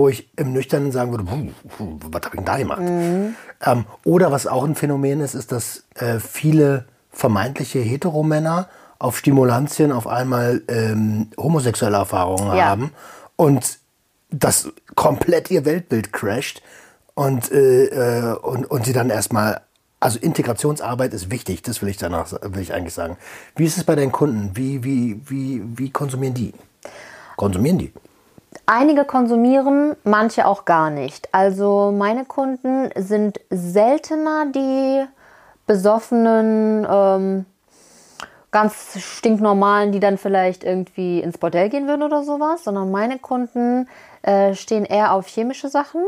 [0.00, 2.80] wo ich im Nüchternen sagen würde, was habe ich denn da gemacht?
[2.80, 3.34] Mhm.
[3.64, 9.92] Ähm, oder was auch ein Phänomen ist, ist, dass äh, viele vermeintliche Heteromänner auf Stimulantien
[9.92, 12.64] auf einmal ähm, homosexuelle Erfahrungen Ja.
[12.66, 12.92] haben
[13.36, 13.78] und
[14.30, 16.62] das komplett ihr Weltbild crasht
[17.14, 19.60] und, äh, äh, und, und sie dann erstmal,
[20.00, 23.18] also Integrationsarbeit ist wichtig, das will ich danach will ich eigentlich sagen.
[23.54, 24.52] Wie ist es bei deinen Kunden?
[24.54, 26.54] Wie, wie, wie, wie konsumieren die?
[27.36, 27.92] Konsumieren die?
[28.72, 31.28] Einige konsumieren, manche auch gar nicht.
[31.34, 35.04] Also meine Kunden sind seltener die
[35.66, 37.46] besoffenen, ähm,
[38.52, 43.88] ganz stinknormalen, die dann vielleicht irgendwie ins Bordell gehen würden oder sowas, sondern meine Kunden
[44.22, 46.02] äh, stehen eher auf chemische Sachen.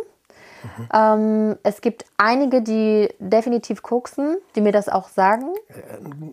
[0.95, 5.47] Ähm, es gibt einige, die definitiv koksen, die mir das auch sagen.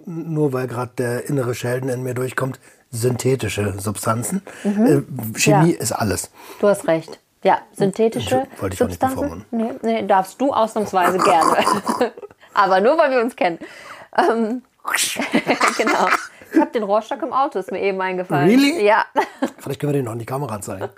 [0.06, 2.60] Nur weil gerade der innere Sheldon in mir durchkommt,
[2.92, 4.42] synthetische Substanzen.
[4.64, 5.02] Äh,
[5.38, 5.80] Chemie Ja.
[5.80, 6.32] ist alles.
[6.60, 7.20] Du hast recht.
[7.44, 9.46] Ja, synthetische wollte ich auch nicht Substanzen.
[9.52, 11.58] Nee, nee, darfst du ausnahmsweise gerne.
[12.54, 13.60] Aber nur, weil wir uns kennen.
[14.18, 14.64] Ähm,
[15.78, 16.08] genau.
[16.52, 18.50] Ich habe den Rohrstock im Auto, ist mir eben eingefallen.
[18.50, 18.84] Really?
[18.84, 19.06] Ja.
[19.60, 20.90] Vielleicht können wir den noch in die Kamera zeigen.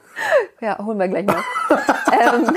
[0.62, 1.43] Ja, holen wir gleich mal.
[2.21, 2.56] ähm,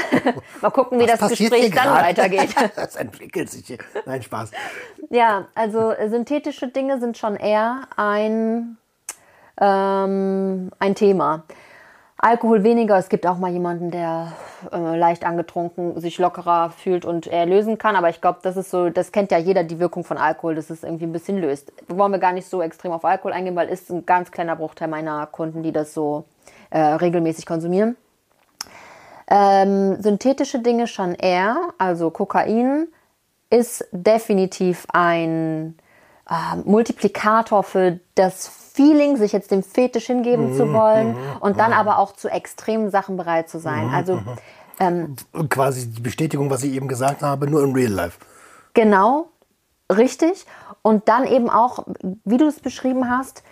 [0.63, 2.55] mal gucken, wie das passiert Gespräch dann weitergeht.
[2.77, 3.79] Das entwickelt sich hier.
[4.07, 4.53] Nein, Spaß.
[5.11, 8.77] Ja, also äh, synthetische Dinge sind schon eher ein,
[9.61, 11.45] ähm, ein Thema.
[12.17, 12.97] Alkohol weniger.
[12.97, 14.33] Es gibt auch mal jemanden, der
[14.73, 17.97] äh, leicht angetrunken sich lockerer fühlt und er lösen kann.
[17.97, 20.71] Aber ich glaube, das ist so, das kennt ja jeder, die Wirkung von Alkohol, dass
[20.71, 21.73] es irgendwie ein bisschen löst.
[21.89, 24.89] Wollen wir gar nicht so extrem auf Alkohol eingehen, weil ist ein ganz kleiner Bruchteil
[24.89, 26.25] meiner Kunden, die das so
[26.71, 27.97] äh, regelmäßig konsumieren.
[29.29, 32.89] Ähm, synthetische Dinge schon eher, also Kokain
[33.51, 35.77] ist definitiv ein
[36.29, 41.99] äh, Multiplikator für das Feeling, sich jetzt dem Fetisch hingeben zu wollen und dann aber
[41.99, 43.91] auch zu extremen Sachen bereit zu sein.
[43.91, 44.21] Also
[45.33, 48.19] Und quasi die Bestätigung, was ich eben gesagt habe, nur im Real Life.
[48.73, 49.29] Genau,
[49.91, 50.47] richtig.
[50.83, 51.85] Und dann eben auch,
[52.25, 53.45] wie du es beschrieben hast,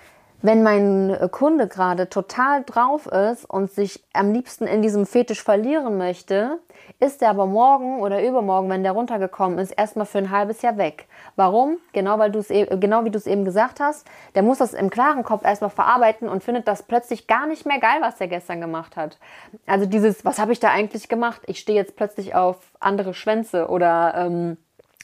[0.42, 5.42] wenn mein äh, Kunde gerade total drauf ist und sich am liebsten in diesem Fetisch
[5.42, 6.59] verlieren möchte,
[6.98, 10.76] ist er aber morgen oder übermorgen, wenn der runtergekommen ist, erstmal für ein halbes Jahr
[10.76, 11.07] weg.
[11.37, 11.78] Warum?
[11.92, 14.90] Genau, weil du es genau wie du es eben gesagt hast, der muss das im
[14.90, 18.61] klaren Kopf erstmal verarbeiten und findet das plötzlich gar nicht mehr geil, was er gestern
[18.61, 19.18] gemacht hat.
[19.66, 21.42] Also dieses, was habe ich da eigentlich gemacht?
[21.46, 24.57] Ich stehe jetzt plötzlich auf andere Schwänze oder ähm,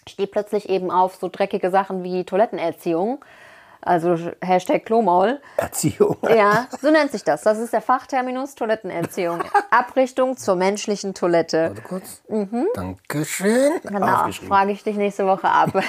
[0.09, 3.24] stehe plötzlich eben auf so dreckige Sachen wie Toilettenerziehung.
[3.88, 5.40] Also Hashtag Klomaul.
[5.57, 6.18] Erziehung.
[6.29, 7.40] Ja, so nennt sich das.
[7.40, 9.42] Das ist der Fachterminus Toilettenerziehung.
[9.70, 11.70] Abrichtung zur menschlichen Toilette.
[11.70, 12.22] Warte kurz.
[12.74, 13.72] Dankeschön.
[13.83, 13.88] Mhm.
[13.88, 14.48] Genau, Aufgeschrieben.
[14.48, 15.70] frage ich dich nächste Woche ab.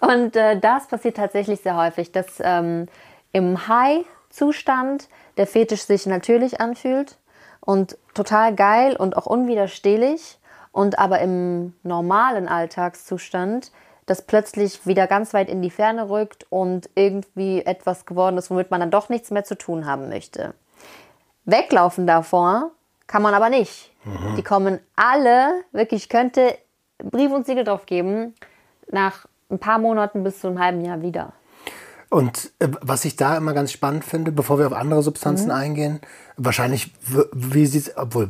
[0.00, 2.88] Und äh, das passiert tatsächlich sehr häufig, dass ähm,
[3.32, 5.08] im High-Zustand
[5.38, 7.16] der Fetisch sich natürlich anfühlt
[7.60, 10.38] und total geil und auch unwiderstehlich
[10.72, 13.72] und aber im normalen Alltagszustand
[14.06, 18.70] das plötzlich wieder ganz weit in die Ferne rückt und irgendwie etwas geworden ist, womit
[18.70, 20.54] man dann doch nichts mehr zu tun haben möchte.
[21.44, 22.70] Weglaufen davor
[23.06, 23.92] kann man aber nicht.
[24.36, 26.56] Die kommen alle, wirklich, ich könnte
[26.98, 28.34] Brief und Siegel drauf geben,
[28.90, 31.32] nach ein paar Monaten bis zu einem halben Jahr wieder.
[32.08, 35.04] Und äh, was ich da immer ganz spannend finde, bevor wir auf andere Mhm.
[35.04, 36.00] Substanzen eingehen,
[36.36, 36.92] wahrscheinlich,
[37.32, 38.28] wie sieht es, obwohl,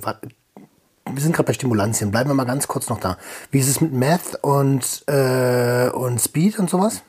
[1.17, 3.17] wir sind gerade bei Stimulantien, bleiben wir mal ganz kurz noch da.
[3.51, 7.03] Wie ist es mit Meth und, äh, und Speed und sowas?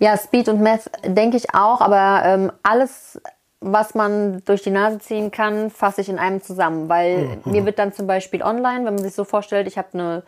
[0.00, 3.20] Ja, Speed und Meth denke ich auch, aber ähm, alles,
[3.60, 7.78] was man durch die Nase ziehen kann, fasse ich in einem zusammen, weil mir wird
[7.78, 10.22] dann zum Beispiel online, wenn man sich so vorstellt, ich habe eine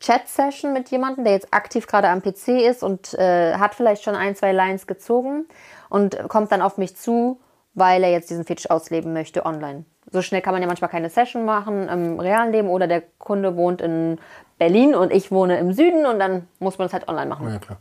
[0.00, 4.16] Chat-Session mit jemandem, der jetzt aktiv gerade am PC ist und äh, hat vielleicht schon
[4.16, 5.46] ein, zwei Lines gezogen
[5.88, 7.40] und kommt dann auf mich zu,
[7.74, 9.84] weil er jetzt diesen Fetisch ausleben möchte online.
[10.14, 13.56] So schnell kann man ja manchmal keine Session machen im realen Leben oder der Kunde
[13.56, 14.20] wohnt in
[14.58, 17.48] Berlin und ich wohne im Süden und dann muss man es halt online machen.
[17.48, 17.78] Ja, klar.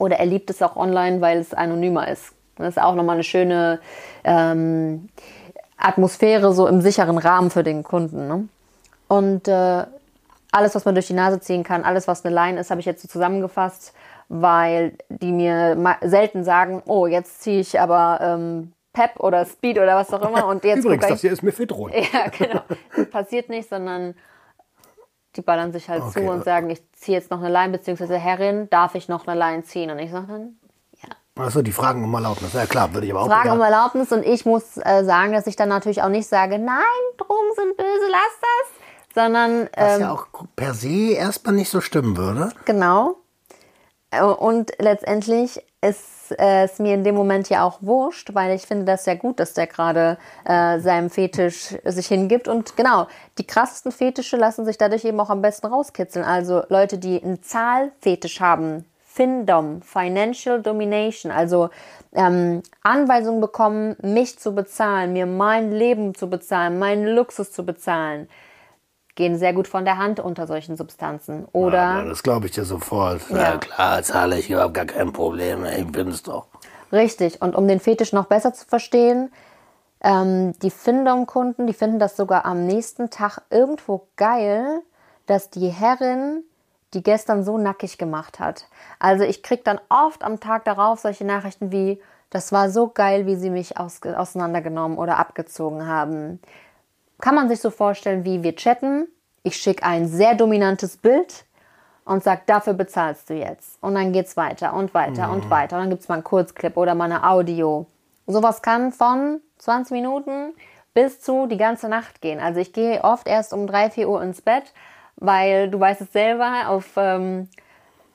[0.00, 2.34] Oder er liebt es auch online, weil es anonymer ist.
[2.56, 3.78] Das ist auch nochmal eine schöne
[4.24, 5.10] ähm,
[5.76, 8.26] Atmosphäre, so im sicheren Rahmen für den Kunden.
[8.26, 8.48] Ne?
[9.06, 9.84] Und äh,
[10.50, 12.86] alles, was man durch die Nase ziehen kann, alles, was eine Line ist, habe ich
[12.86, 13.94] jetzt so zusammengefasst,
[14.28, 19.94] weil die mir selten sagen, oh, jetzt ziehe ich aber ähm, Pep oder Speed oder
[19.94, 21.92] was auch immer und jetzt Übrigens, das hier ist Mephitrol.
[22.12, 22.62] ja, genau.
[23.10, 24.14] Passiert nicht, sondern
[25.36, 26.24] die ballern sich halt Okay.
[26.24, 29.38] zu und sagen, ich ziehe jetzt noch eine Line, beziehungsweise Herrin, darf ich noch eine
[29.38, 29.90] Line ziehen?
[29.90, 30.56] Und ich sage dann,
[31.02, 31.44] ja.
[31.44, 32.54] Achso, die Fragen um Erlaubnis.
[32.54, 35.46] Ja klar, würde ich aber auch Fragen um Erlaubnis und ich muss äh, sagen, dass
[35.46, 36.82] ich dann natürlich auch nicht sage, nein,
[37.18, 41.82] Drogen sind böse, lass das, sondern Was ähm, ja auch per se erstmal nicht so
[41.82, 42.48] stimmen würde.
[42.64, 43.16] Genau.
[44.10, 48.62] Äh, Und letztendlich ist äh, es mir in dem Moment ja auch wurscht, weil ich
[48.62, 52.48] finde das sehr gut, dass der gerade äh, seinem Fetisch sich hingibt.
[52.48, 53.06] Und genau,
[53.38, 56.24] die krassesten Fetische lassen sich dadurch eben auch am besten rauskitzeln.
[56.24, 58.84] Also Leute, die einen Zahlfetisch haben,
[59.16, 61.70] FinDom, Financial Domination, also
[62.12, 68.28] ähm, Anweisungen bekommen, mich zu bezahlen, mir mein Leben zu bezahlen, meinen Luxus zu bezahlen,
[69.16, 71.46] gehen sehr gut von der Hand unter solchen Substanzen.
[71.52, 73.22] Oder Ja, das glaube ich dir sofort.
[73.30, 73.58] Ja, Ja.
[73.58, 75.64] klar, zahle ich überhaupt gar kein Problem.
[75.64, 76.46] Ich bin es doch.
[76.92, 77.42] Richtig.
[77.42, 79.32] Und um den Fetisch noch besser zu verstehen,
[80.02, 84.82] ähm, die Findom-Kunden, die finden das sogar am nächsten Tag irgendwo geil,
[85.26, 86.44] dass die Herrin
[86.94, 88.68] die gestern so nackig gemacht hat.
[88.98, 92.00] Also ich krieg dann oft am Tag darauf solche Nachrichten wie,
[92.30, 96.40] das war so geil, wie sie mich aus auseinandergenommen oder abgezogen haben.
[97.20, 99.08] Kann man sich so vorstellen, wie wir chatten.
[99.42, 101.44] Ich schicke ein sehr dominantes Bild
[102.04, 103.82] und sag, dafür bezahlst du jetzt.
[103.82, 105.76] Und dann geht's weiter und weiter und weiter.
[105.76, 107.86] Und dann gibt's mal einen Kurzclip oder mal eine Audio.
[108.26, 110.54] Sowas kann von 20 Minuten
[110.94, 112.40] bis zu die ganze Nacht gehen.
[112.40, 114.72] Also ich gehe oft erst um 3, 4 Uhr ins Bett,
[115.16, 117.48] weil du weißt es selber, auf ähm,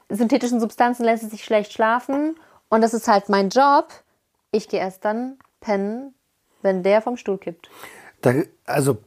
[0.09, 2.35] synthetischen Substanzen lässt es sich schlecht schlafen.
[2.69, 3.89] Und das ist halt mein Job.
[4.51, 6.13] Ich gehe erst dann pennen,
[6.61, 7.69] wenn der vom Stuhl kippt.
[8.21, 8.33] Da,
[8.65, 8.97] also,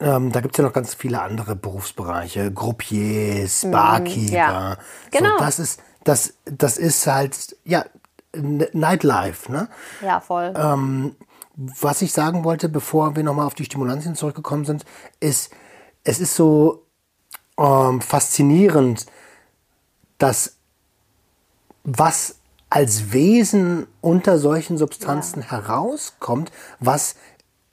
[0.00, 2.52] ähm, da gibt es ja noch ganz viele andere Berufsbereiche.
[2.52, 4.30] Groupiers, Barkeeper.
[4.30, 4.76] Mhm, ja.
[5.10, 5.30] Genau.
[5.30, 7.84] So, das, ist, das, das ist halt, ja,
[8.36, 9.68] Nightlife, ne?
[10.00, 10.52] Ja, voll.
[11.56, 14.84] Was ich sagen wollte, bevor wir nochmal auf die Stimulantien zurückgekommen sind,
[15.20, 15.52] ist,
[16.02, 16.84] es ist so
[17.58, 19.06] ähm, faszinierend,
[20.18, 20.56] dass
[21.84, 22.36] was
[22.70, 27.14] als Wesen unter solchen Substanzen herauskommt, was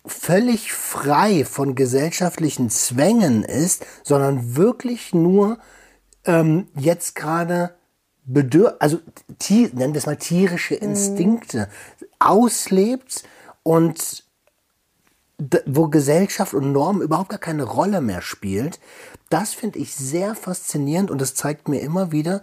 [0.05, 5.59] völlig frei von gesellschaftlichen Zwängen ist, sondern wirklich nur
[6.25, 7.75] ähm, jetzt gerade
[8.23, 8.99] bedür also
[9.39, 11.69] Tier, nennen wir es mal tierische Instinkte
[12.19, 13.23] auslebt
[13.63, 14.23] und
[15.65, 18.79] wo Gesellschaft und Norm überhaupt gar keine Rolle mehr spielt,
[19.29, 22.41] das finde ich sehr faszinierend und das zeigt mir immer wieder,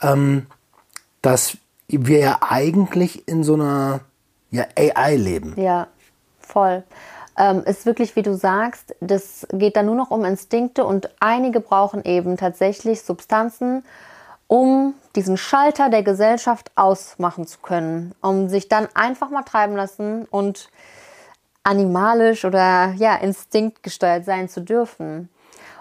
[0.00, 0.46] ähm,
[1.20, 4.00] dass wir ja eigentlich in so einer
[4.50, 5.54] ja, AI leben.
[5.60, 5.88] Ja,
[6.52, 6.82] voll.
[7.36, 11.60] Ähm, ist wirklich, wie du sagst, das geht dann nur noch um Instinkte und einige
[11.60, 13.84] brauchen eben tatsächlich Substanzen,
[14.48, 20.26] um diesen Schalter der Gesellschaft ausmachen zu können, um sich dann einfach mal treiben lassen
[20.30, 20.68] und
[21.64, 25.30] animalisch oder ja, instinktgesteuert sein zu dürfen.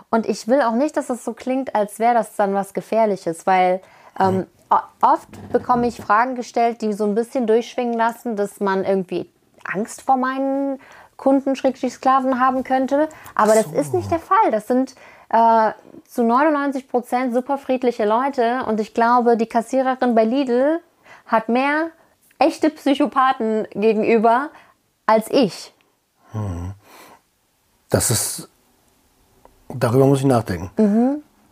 [0.10, 3.46] Und ich will auch nicht, dass es so klingt, als wäre das dann was Gefährliches,
[3.46, 3.82] weil
[4.20, 8.86] ähm, o- oft bekomme ich Fragen gestellt, die so ein bisschen durchschwingen lassen, dass man
[8.86, 9.30] irgendwie
[9.64, 10.80] Angst vor meinen
[11.18, 13.08] Kunden, Schrägstrich Sklaven haben könnte.
[13.36, 14.52] Aber das ist nicht der Fall.
[14.52, 14.96] Das sind
[15.30, 15.72] äh,
[16.08, 18.64] zu 99 Prozent super friedliche Leute.
[18.66, 20.80] Und ich glaube, die Kassiererin bei Lidl
[21.28, 21.92] hat mehr
[22.40, 24.50] echte Psychopathen gegenüber
[25.06, 25.74] als ich.
[27.90, 28.50] Das ist,
[29.70, 30.72] darüber muss ich nachdenken.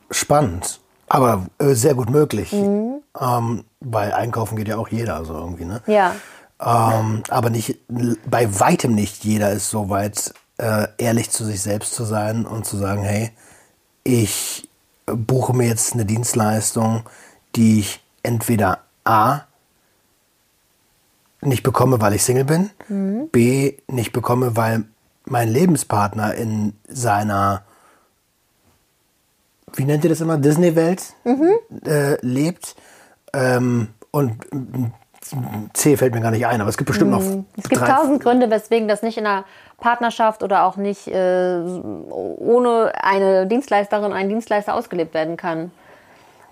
[0.09, 2.51] Spannend, aber äh, sehr gut möglich.
[2.53, 5.81] Ähm, weil einkaufen geht ja auch jeder so irgendwie, ne?
[5.85, 6.15] Ja.
[6.61, 7.79] Ähm, aber nicht,
[8.25, 12.65] bei weitem nicht jeder ist so weit, äh, ehrlich zu sich selbst zu sein und
[12.65, 13.31] zu sagen, hey,
[14.03, 14.69] ich
[15.05, 17.03] buche mir jetzt eine Dienstleistung,
[17.55, 19.41] die ich entweder A
[21.41, 22.69] nicht bekomme, weil ich Single bin,
[23.31, 24.83] B nicht bekomme, weil
[25.25, 27.63] mein Lebenspartner in seiner,
[29.73, 31.13] wie nennt ihr das immer, Disney-Welt
[31.85, 32.75] äh, lebt.
[33.31, 34.45] Ähm, und
[35.73, 37.21] C fällt mir gar nicht ein, aber es gibt bestimmt noch
[37.57, 39.45] Es gibt tausend Gründe, weswegen das nicht in einer
[39.79, 41.59] Partnerschaft oder auch nicht äh,
[42.09, 45.71] ohne eine Dienstleisterin, einen Dienstleister ausgelebt werden kann.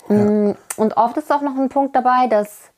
[0.08, 2.70] Mm, Und oft ist auch noch ein Punkt dabei, dass,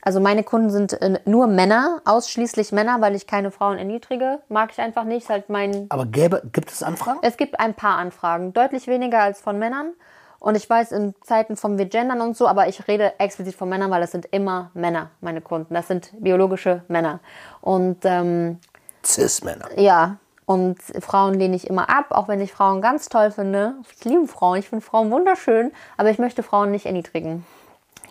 [0.00, 4.40] also meine Kunden sind äh, nur Männer, ausschließlich Männer, weil ich keine Frauen erniedrige.
[4.48, 5.22] Mag ich einfach nicht.
[5.24, 7.20] Ist halt mein Aber gäbe, gibt es Anfragen?
[7.22, 9.92] es gibt ein paar Anfragen, deutlich weniger als von Männern.
[10.42, 13.68] Und ich weiß, in Zeiten vom wir gendern und so, aber ich rede explizit von
[13.68, 15.72] Männern, weil das sind immer Männer, meine Kunden.
[15.72, 17.20] Das sind biologische Männer.
[17.60, 18.58] Und ähm,
[19.04, 19.78] Cis-Männer.
[19.78, 23.74] ja, und Frauen lehne ich immer ab, auch wenn ich Frauen ganz toll finde.
[23.96, 27.46] Ich liebe Frauen, ich finde Frauen wunderschön, aber ich möchte Frauen nicht erniedrigen.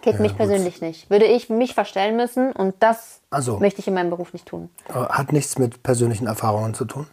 [0.01, 0.37] Geht mich gut.
[0.37, 1.09] persönlich nicht.
[1.09, 3.59] Würde ich mich verstellen müssen und das Also.
[3.59, 4.69] möchte ich in meinem Beruf nicht tun.
[4.87, 7.07] Hat nichts mit persönlichen Erfahrungen zu tun.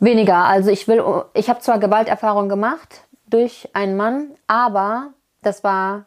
[0.00, 0.38] Weniger.
[0.38, 1.04] Also ich will,
[1.34, 6.04] ich habe zwar Gewalterfahrung gemacht durch einen Mann, aber das war,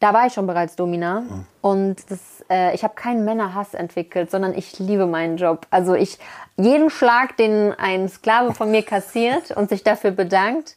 [0.00, 1.24] da war ich schon bereits Domina
[1.60, 5.66] und das, äh, ich habe keinen Männerhass entwickelt, sondern ich liebe meinen Job.
[5.70, 6.18] Also ich
[6.56, 10.76] jeden Schlag, den ein Sklave von mir kassiert und sich dafür bedankt,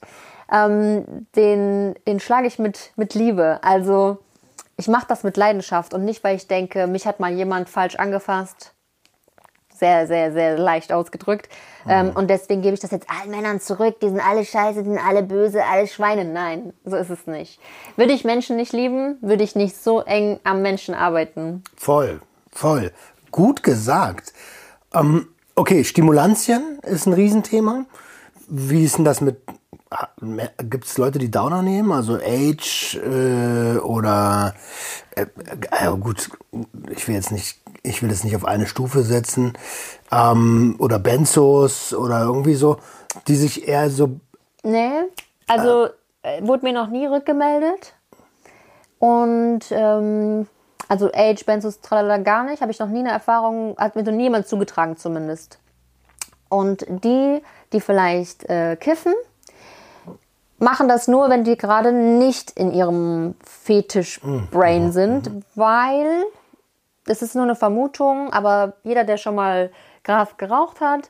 [0.52, 3.60] ähm, den, den schlage ich mit, mit Liebe.
[3.64, 4.20] Also
[4.78, 7.96] ich mache das mit Leidenschaft und nicht, weil ich denke, mich hat mal jemand falsch
[7.96, 8.74] angefasst,
[9.78, 11.50] Sehr, sehr, sehr leicht ausgedrückt.
[11.90, 14.00] Ähm, und deswegen gebe ich das jetzt allen Männern zurück.
[14.02, 16.26] Die sind alle scheiße, die sind alle böse, alle Schweine.
[16.26, 17.60] Nein, so ist es nicht.
[17.96, 21.64] Würde ich Menschen nicht lieben, würde ich nicht so eng am Menschen arbeiten.
[21.76, 22.20] Voll,
[22.52, 22.92] voll.
[23.32, 24.34] Gut gesagt.
[24.94, 27.86] Ähm, okay, Stimulantien ist ein Riesenthema.
[28.48, 29.42] Wie ist denn das mit.
[30.70, 31.92] Gibt es Leute, die Downer nehmen?
[31.92, 34.54] Also Age äh, oder.
[35.16, 35.28] Äh,
[35.72, 36.30] äh, gut,
[36.90, 37.60] ich will jetzt nicht.
[37.84, 39.54] Ich will es nicht auf eine Stufe setzen.
[40.12, 42.78] Ähm, oder Benzos oder irgendwie so,
[43.28, 44.20] die sich eher so.
[44.64, 45.04] Nee,
[45.48, 45.88] also
[46.22, 47.94] äh, wurde mir noch nie rückgemeldet.
[49.00, 50.48] Und ähm,
[50.88, 52.62] also Age, Benzos, tralala gar nicht.
[52.62, 55.60] Habe ich noch nie eine Erfahrung, hat mir noch nie jemand zugetragen zumindest.
[56.50, 57.42] Und die,
[57.74, 59.14] die vielleicht äh, kiffen,
[60.60, 66.24] machen das nur, wenn die gerade nicht in ihrem Fetisch-Brain sind, weil
[67.08, 69.72] das ist nur eine Vermutung, aber jeder, der schon mal
[70.04, 71.10] Gras geraucht hat,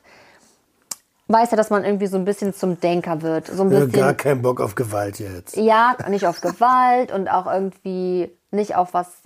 [1.28, 3.48] weiß ja, dass man irgendwie so ein bisschen zum Denker wird.
[3.48, 5.56] So ein Ja, bisschen, gar keinen Bock auf Gewalt jetzt.
[5.56, 9.22] ja, nicht auf Gewalt und auch irgendwie nicht auf was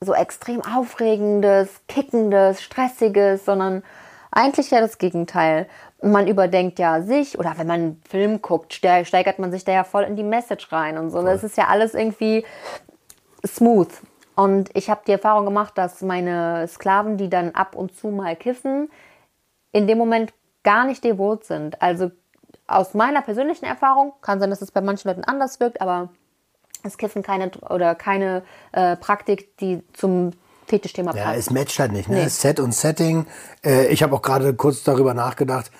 [0.00, 3.82] so extrem Aufregendes, Kickendes, Stressiges, sondern
[4.30, 5.68] eigentlich ja das Gegenteil.
[6.02, 9.72] Man überdenkt ja sich oder wenn man einen Film guckt, ste- steigert man sich da
[9.72, 11.22] ja voll in die Message rein und so.
[11.22, 12.44] Das ist ja alles irgendwie
[13.46, 13.88] smooth.
[14.34, 18.34] Und ich habe die Erfahrung gemacht, dass meine Sklaven, die dann ab und zu mal
[18.36, 18.90] kiffen,
[19.72, 21.82] in dem Moment gar nicht devot sind.
[21.82, 22.10] Also
[22.66, 26.08] aus meiner persönlichen Erfahrung, kann sein, dass es bei manchen Leuten anders wirkt, aber
[26.82, 30.32] es Kiffen keine oder keine äh, Praktik, die zum
[30.66, 31.38] Fetischthema Ja, passt.
[31.38, 32.08] es matcht halt nicht.
[32.08, 32.22] Ne?
[32.22, 32.28] Nee.
[32.28, 33.26] Set und Setting.
[33.64, 35.70] Äh, ich habe auch gerade kurz darüber nachgedacht,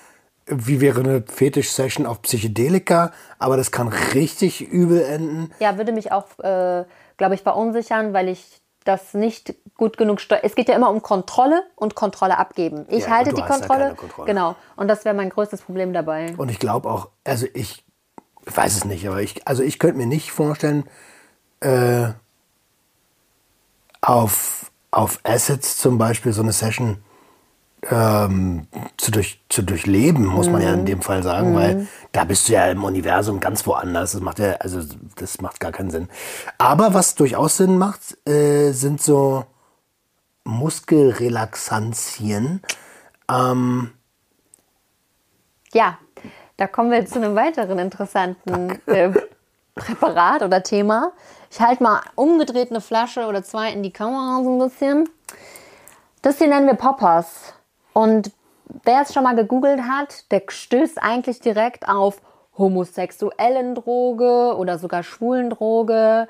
[0.45, 5.51] wie wäre eine Fetisch-Session auf Psychedelika, aber das kann richtig übel enden.
[5.59, 6.83] Ja, würde mich auch, äh,
[7.17, 10.43] glaube ich, verunsichern, weil ich das nicht gut genug steuere.
[10.43, 12.85] Es geht ja immer um Kontrolle und Kontrolle abgeben.
[12.89, 13.79] Ich Ja, halte die ja Kontrolle.
[13.83, 14.27] keine Kontrolle.
[14.27, 14.55] Genau.
[14.75, 16.33] Und das wäre mein größtes Problem dabei.
[16.37, 17.85] Und ich glaube auch, also ich,
[18.45, 20.83] ich weiß es nicht, aber ich, also ich könnte mir nicht vorstellen,
[21.61, 22.09] äh,
[24.01, 27.01] auf, auf Assets zum Beispiel so eine Session
[27.89, 28.67] ähm,
[28.97, 32.53] zu, durch, zu durchleben, muss man ja in dem Fall sagen, weil da bist du
[32.53, 34.13] ja im Universum ganz woanders.
[34.13, 34.81] Das macht ja, also
[35.15, 36.09] das macht gar keinen Sinn.
[36.57, 39.45] Aber was durchaus Sinn macht, äh, sind so
[40.45, 42.61] Muskelrelaxantien.
[45.73, 45.97] Ja,
[46.57, 49.11] da kommen wir zu einem weiteren interessanten äh,
[49.75, 51.13] Präparat oder Thema.
[51.49, 55.09] Ich halte mal umgedreht eine Flasche oder zwei in die Kamera so ein bisschen.
[56.21, 57.53] Das hier nennen wir Poppers.
[57.93, 58.31] Und
[58.83, 62.21] wer es schon mal gegoogelt hat, der stößt eigentlich direkt auf
[62.57, 66.27] homosexuellen Droge oder sogar schwulen Droge.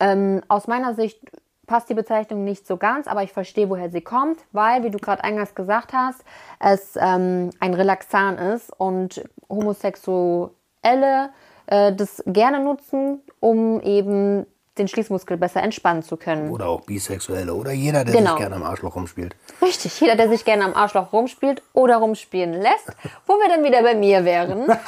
[0.00, 1.20] Ähm, aus meiner Sicht
[1.66, 4.98] passt die Bezeichnung nicht so ganz, aber ich verstehe, woher sie kommt, weil, wie du
[4.98, 6.24] gerade eingangs gesagt hast,
[6.58, 11.30] es ähm, ein Relaxan ist und Homosexuelle
[11.66, 14.46] äh, das gerne nutzen, um eben
[14.78, 16.50] den Schließmuskel besser entspannen zu können.
[16.50, 18.30] Oder auch Bisexuelle oder jeder, der Genau.
[18.30, 19.34] sich gerne am Arschloch rumspielt.
[19.62, 22.88] Richtig, jeder, der sich gerne am Arschloch rumspielt oder rumspielen lässt,
[23.26, 24.66] wo wir dann wieder bei mir wären.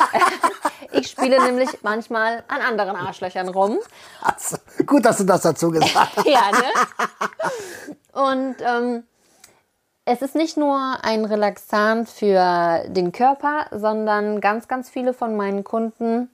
[0.92, 3.78] Ich spiele nämlich manchmal an anderen Arschlöchern rum.
[4.22, 6.26] Also, gut, dass du das dazu gesagt hast.
[6.26, 7.50] Ja, ne?
[8.12, 9.04] Und ähm,
[10.04, 15.62] es ist nicht nur ein Relaxant für den Körper, sondern ganz, ganz viele von meinen
[15.62, 16.28] Kunden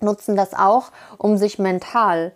[0.00, 2.32] nutzen das auch, um sich mental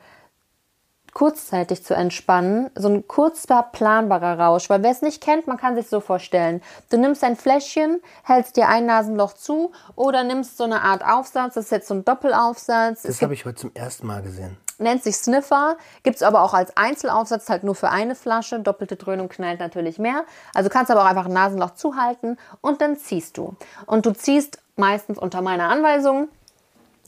[1.12, 2.70] kurzzeitig zu entspannen.
[2.74, 4.70] So ein kurzer, planbarer Rausch.
[4.70, 6.62] Weil wer es nicht kennt, man kann sich so vorstellen.
[6.90, 11.54] Du nimmst ein Fläschchen, hältst dir ein Nasenloch zu oder nimmst so eine Art Aufsatz.
[11.54, 13.02] Das ist jetzt so ein Doppelaufsatz.
[13.02, 14.56] Das habe ich heute zum ersten Mal gesehen.
[14.78, 18.60] nennt sich Sniffer, gibt es aber auch als Einzelaufsatz halt nur für eine Flasche.
[18.60, 20.24] Doppelte Dröhnung knallt natürlich mehr.
[20.54, 23.54] Also kannst aber auch einfach ein Nasenloch zuhalten und dann ziehst du.
[23.86, 26.28] Und du ziehst meistens unter meiner Anweisung.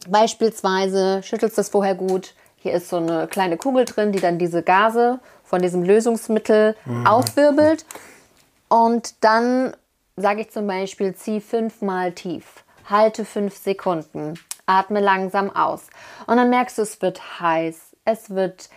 [0.08, 2.34] Beispielsweise schüttelst das vorher gut.
[2.64, 7.84] Hier ist so eine kleine Kugel drin, die dann diese Gase von diesem Lösungsmittel aufwirbelt.
[8.68, 9.74] Und dann
[10.16, 15.82] sage ich zum Beispiel, zieh fünfmal tief, halte fünf Sekunden, atme langsam aus.
[16.26, 18.70] Und dann merkst du, es wird heiß, es wird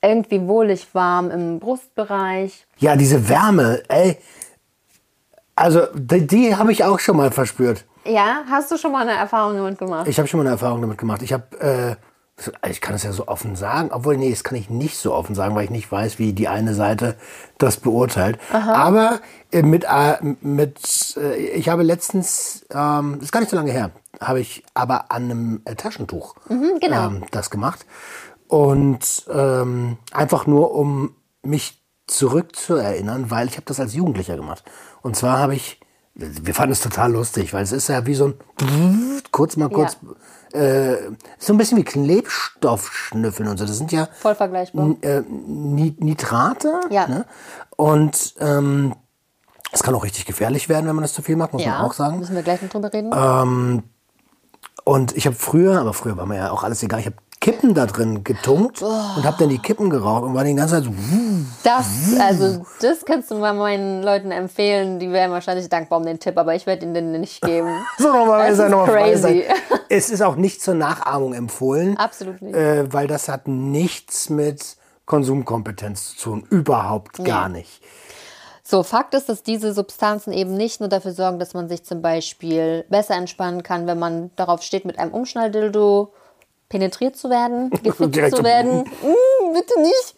[0.00, 2.68] irgendwie wohlig warm im Brustbereich.
[2.76, 4.16] Ja, diese Wärme, ey.
[5.56, 7.84] Also, die, die habe ich auch schon mal verspürt.
[8.04, 10.06] Ja, hast du schon mal eine Erfahrung damit gemacht?
[10.06, 11.20] Ich habe schon mal eine Erfahrung damit gemacht.
[11.22, 11.96] Ich habe, äh,
[12.68, 15.34] ich kann es ja so offen sagen, obwohl, nee, das kann ich nicht so offen
[15.34, 17.16] sagen, weil ich nicht weiß, wie die eine Seite
[17.58, 18.38] das beurteilt.
[18.52, 19.20] Aber
[19.50, 23.72] äh, mit, äh, mit äh, ich habe letztens, ähm, das ist gar nicht so lange
[23.72, 26.34] her, habe ich aber an einem äh, Taschentuch
[26.80, 27.06] genau.
[27.06, 27.86] ähm, das gemacht.
[28.46, 34.64] Und ähm, einfach nur, um mich zurückzuerinnern, weil ich habe das als Jugendlicher gemacht.
[35.02, 35.80] Und zwar habe ich,
[36.14, 38.34] wir fanden es total lustig, weil es ist ja wie so ein
[39.30, 39.98] kurz mal kurz,
[40.52, 40.96] äh,
[41.38, 43.66] so ein bisschen wie Klebstoffschnüffeln und so.
[43.66, 44.94] Das sind ja Voll vergleichbar.
[45.02, 46.80] Äh, Ni- Nitrate.
[46.90, 47.06] Ja.
[47.06, 47.26] Ne?
[47.76, 48.94] Und ähm,
[49.72, 51.82] es kann auch richtig gefährlich werden, wenn man das zu viel macht, muss ja, man
[51.82, 52.18] auch sagen.
[52.18, 53.82] müssen wir gleich noch drüber reden.
[54.84, 57.16] Und ich habe früher, aber früher war mir ja auch alles egal, ich habe
[57.48, 60.84] Kippen da drin getunkt und habe dann die Kippen geraucht und war die ganze Zeit
[60.84, 60.90] so,
[61.64, 61.86] Das,
[62.20, 64.98] also, das kannst du mal meinen Leuten empfehlen.
[64.98, 67.70] Die wären wahrscheinlich dankbar um den Tipp, aber ich werde ihnen den nicht geben.
[67.98, 69.22] so nochmal, ist nochmal crazy.
[69.22, 69.42] sein.
[69.88, 71.96] Es ist auch nicht zur Nachahmung empfohlen.
[71.96, 72.54] Absolut nicht.
[72.54, 74.76] Äh, weil das hat nichts mit
[75.06, 76.46] Konsumkompetenz zu tun.
[76.50, 77.82] Überhaupt gar nicht.
[78.62, 82.02] So, Fakt ist, dass diese Substanzen eben nicht nur dafür sorgen, dass man sich zum
[82.02, 86.12] Beispiel besser entspannen kann, wenn man darauf steht, mit einem Umschnalldildo
[86.68, 88.80] penetriert zu werden, gefickt zu werden.
[88.80, 90.14] Mm, bitte nicht.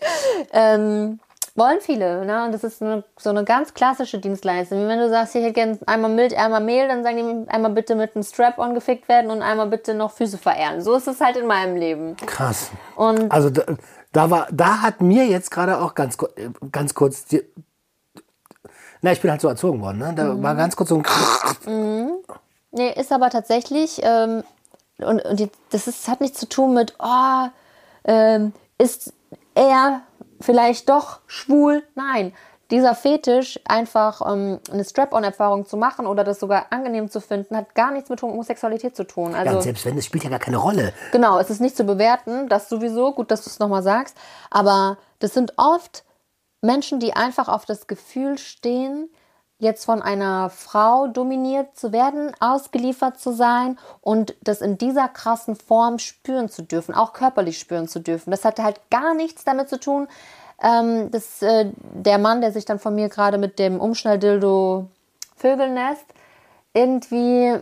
[0.53, 1.21] Ähm,
[1.55, 2.25] wollen viele.
[2.25, 2.45] Ne?
[2.45, 4.83] Und das ist eine, so eine ganz klassische Dienstleistung.
[4.83, 7.73] Wie wenn du sagst, ich hätte gerne einmal Milch, einmal Mehl, dann sagen die einmal
[7.73, 10.81] bitte mit einem Strap-on gefickt werden und einmal bitte noch Füße verehren.
[10.81, 12.17] So ist es halt in meinem Leben.
[12.17, 12.71] Krass.
[12.97, 13.65] Und Also da,
[14.13, 16.17] da war, da hat mir jetzt gerade auch ganz,
[16.73, 17.43] ganz kurz die,
[19.03, 20.13] na, ich bin halt so erzogen worden, ne?
[20.15, 22.21] Da war ganz kurz so ein
[22.73, 24.45] Nee, ist aber tatsächlich, ähm,
[25.05, 27.47] und, und die, das ist, hat nichts zu tun mit, oh,
[28.05, 29.13] ähm, ist
[29.55, 30.03] er
[30.41, 31.83] vielleicht doch schwul?
[31.95, 32.33] Nein.
[32.71, 37.75] Dieser Fetisch, einfach ähm, eine Strap-on-Erfahrung zu machen oder das sogar angenehm zu finden, hat
[37.75, 39.33] gar nichts mit Homosexualität zu tun.
[39.33, 40.93] Ja, Also, und selbst wenn, das spielt ja gar keine Rolle.
[41.11, 44.17] Genau, es ist nicht zu bewerten, das sowieso, gut, dass du es nochmal sagst,
[44.51, 46.05] aber das sind oft
[46.63, 49.11] Menschen, die einfach auf das Gefühl stehen,
[49.61, 55.55] jetzt von einer Frau dominiert zu werden, ausgeliefert zu sein und das in dieser krassen
[55.55, 58.31] Form spüren zu dürfen, auch körperlich spüren zu dürfen.
[58.31, 60.09] Das hatte halt gar nichts damit zu tun,
[60.63, 64.89] ähm, dass äh, der Mann, der sich dann von mir gerade mit dem Umschnalldildo
[65.37, 66.07] vögeln lässt,
[66.73, 67.59] irgendwie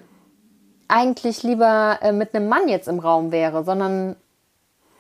[0.87, 4.17] eigentlich lieber äh, mit einem Mann jetzt im Raum wäre, sondern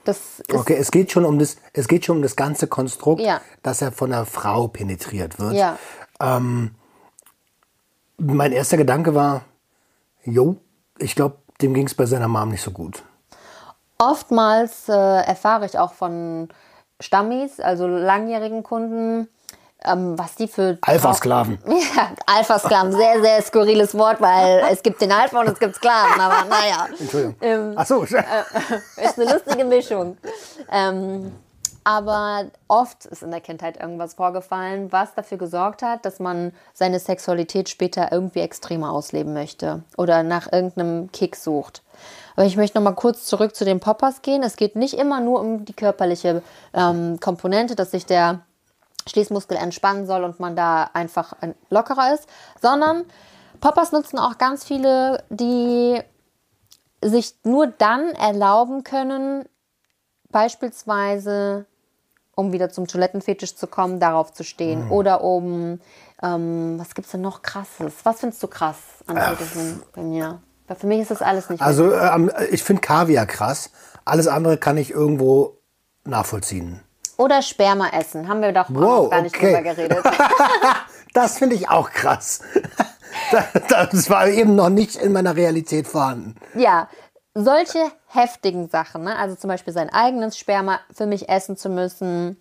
[0.05, 3.21] das ist Okay, es geht schon um das, es geht schon um das ganze Konstrukt,
[3.21, 3.41] Ja.
[3.63, 5.55] dass er von einer Frau penetriert wird.
[5.55, 5.79] ja
[8.19, 9.43] Mein erster Gedanke war,
[10.25, 10.57] jo,
[10.99, 13.03] ich glaube, dem ging es bei seiner Mom nicht so gut.
[13.99, 16.49] oftmals äh, erfahre ich auch von
[17.01, 19.29] Stammis, also langjährigen Kunden,
[19.85, 21.59] ähm, was die für Alpha-Sklaven.
[21.97, 26.21] Ja, Alpha-Sklaven, sehr, sehr skurriles Wort, weil es gibt den Alpha und es gibt Sklaven,
[26.21, 26.89] aber naja.
[26.99, 27.37] Entschuldigung.
[27.41, 30.17] Ähm, Ach so, ist eine lustige Mischung.
[30.73, 31.33] Ähm,
[31.85, 36.99] aber oft ist in der Kindheit irgendwas vorgefallen, was dafür gesorgt hat, dass man seine
[36.99, 41.83] Sexualität später irgendwie extremer ausleben möchte oder nach irgendeinem Kick sucht.
[42.37, 44.43] Aber ich möchte noch mal kurz zurück zu den Poppers gehen.
[44.43, 48.41] Es geht nicht immer nur um die körperliche ähm, Komponente, dass sich der
[49.09, 52.29] Schließmuskel entspannen soll und man da einfach ein- lockerer ist,
[52.61, 53.05] sondern
[53.61, 56.01] Poppers nutzen auch ganz viele, die
[57.03, 59.45] sich nur dann erlauben können,
[60.31, 61.67] beispielsweise,
[62.35, 64.91] um wieder zum Toilettenfetisch zu kommen, darauf zu stehen.
[64.91, 65.81] Oder um,
[66.23, 67.95] ähm, was gibt's denn noch krasses?
[68.05, 68.77] Was findest du krass
[69.07, 70.41] an Fetischen bei mir?
[70.67, 71.63] Weil für mich ist das alles nicht.
[71.63, 73.71] Also ähm, ich finde Kaviar krass.
[74.05, 75.59] Alles andere kann ich irgendwo
[76.05, 76.83] nachvollziehen.
[77.17, 78.29] Oder Sperma essen.
[78.29, 79.55] Haben wir doch Wow, gar nicht okay.
[79.55, 80.05] drüber geredet.
[81.15, 82.41] Das finde ich auch krass.
[83.69, 86.37] Das war eben noch nicht in meiner Realität vorhanden.
[86.55, 86.89] Ja,
[87.35, 89.17] solche heftigen Sachen, ne?
[89.17, 92.39] also zum Beispiel sein eigenes Sperma für mich essen zu müssen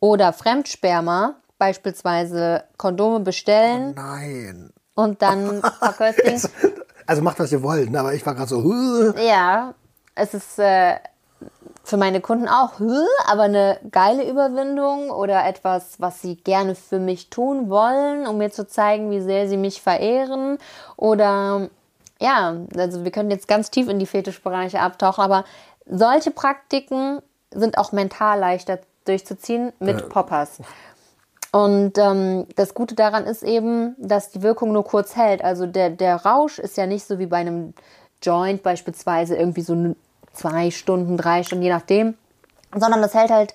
[0.00, 4.72] oder Fremdsperma, beispielsweise Kondome bestellen Nein.
[4.94, 6.42] und dann verköstigen.
[7.06, 8.00] Also macht, was ihr wollt, ne?
[8.00, 9.12] aber ich war gerade so.
[9.18, 9.74] Ja,
[10.14, 10.96] es ist äh,
[11.84, 12.80] für meine Kunden auch,
[13.26, 18.50] aber eine geile Überwindung oder etwas, was sie gerne für mich tun wollen, um mir
[18.50, 20.58] zu zeigen, wie sehr sie mich verehren.
[20.96, 21.68] Oder
[22.20, 25.44] ja, also wir können jetzt ganz tief in die Fetischbereiche abtauchen, aber
[25.86, 30.60] solche Praktiken sind auch mental leichter durchzuziehen mit Poppers.
[31.52, 35.44] Und ähm, das Gute daran ist eben, dass die Wirkung nur kurz hält.
[35.44, 37.74] Also der, der Rausch ist ja nicht so wie bei einem
[38.22, 39.94] Joint beispielsweise irgendwie so
[40.32, 42.16] zwei Stunden, drei Stunden, je nachdem,
[42.74, 43.54] sondern das hält halt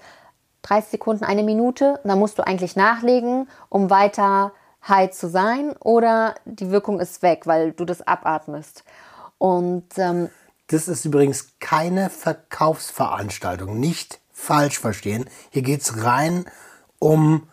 [0.62, 2.00] 30 Sekunden, eine Minute.
[2.02, 4.54] Und dann musst du eigentlich nachlegen, um weiter
[4.90, 8.84] high zu sein oder die Wirkung ist weg, weil du das abatmest.
[9.38, 10.30] Und ähm,
[10.68, 13.80] Das ist übrigens keine Verkaufsveranstaltung.
[13.80, 15.26] Nicht falsch verstehen.
[15.50, 16.46] Hier geht es rein
[17.00, 17.48] um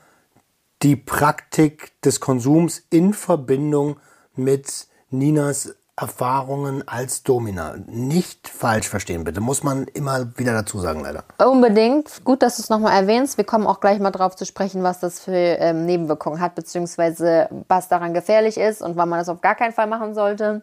[0.82, 3.99] die Praktik des Konsums in Verbindung
[4.34, 7.77] mit Ninas Erfahrungen als Domina.
[7.87, 9.41] Nicht falsch verstehen, bitte.
[9.41, 11.25] Muss man immer wieder dazu sagen, leider.
[11.39, 12.23] Unbedingt.
[12.23, 13.39] Gut, dass du es nochmal erwähnst.
[13.39, 17.49] Wir kommen auch gleich mal drauf zu sprechen, was das für ähm, Nebenwirkungen hat, beziehungsweise
[17.69, 20.63] was daran gefährlich ist und wann man das auf gar keinen Fall machen sollte.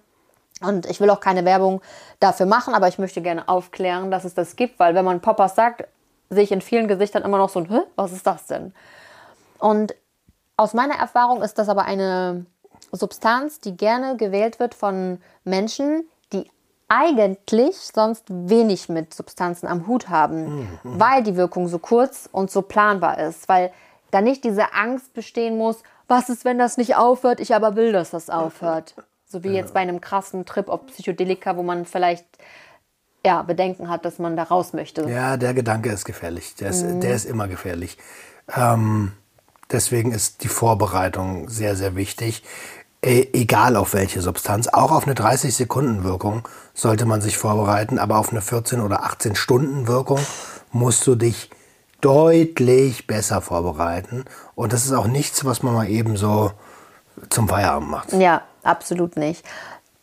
[0.61, 1.81] Und ich will auch keine Werbung
[2.19, 5.55] dafür machen, aber ich möchte gerne aufklären, dass es das gibt, weil wenn man Poppers
[5.55, 5.87] sagt,
[6.29, 8.71] sehe ich in vielen Gesichtern immer noch so ein, Hä, was ist das denn?
[9.57, 9.95] Und
[10.57, 12.45] aus meiner Erfahrung ist das aber eine
[12.95, 16.49] Substanz, die gerne gewählt wird von Menschen, die
[16.87, 22.61] eigentlich sonst wenig mit Substanzen am Hut haben, weil die Wirkung so kurz und so
[22.61, 23.71] planbar ist, weil
[24.11, 27.91] da nicht diese Angst bestehen muss, was ist, wenn das nicht aufhört, ich aber will,
[27.91, 28.93] dass das aufhört.
[29.25, 32.25] So wie jetzt bei einem krassen Trip auf Psychedelika, wo man vielleicht
[33.25, 35.09] ja, Bedenken hat, dass man da raus möchte.
[35.09, 36.55] Ja, der Gedanke ist gefährlich.
[36.55, 37.97] Der ist, der ist immer gefährlich.
[38.55, 39.13] Ähm,
[39.71, 42.43] deswegen ist die Vorbereitung sehr, sehr wichtig.
[43.03, 44.69] E egal auf welche Substanz.
[44.69, 50.19] Auch auf eine 30-Sekunden-Wirkung sollte man sich vorbereiten, aber auf eine 14- oder 18-Stunden-Wirkung
[50.71, 51.49] musst du dich
[51.99, 54.23] deutlich besser vorbereiten.
[54.55, 56.51] Und das ist auch nichts, was man mal eben so
[57.29, 58.13] zum Feierabend macht.
[58.13, 59.45] Ja, absolut nicht.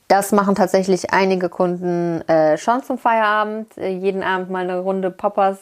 [0.09, 3.79] Das machen tatsächlich einige Kunden äh, schon zum Feierabend.
[3.79, 5.59] Äh, jeden Abend mal eine Runde Poppers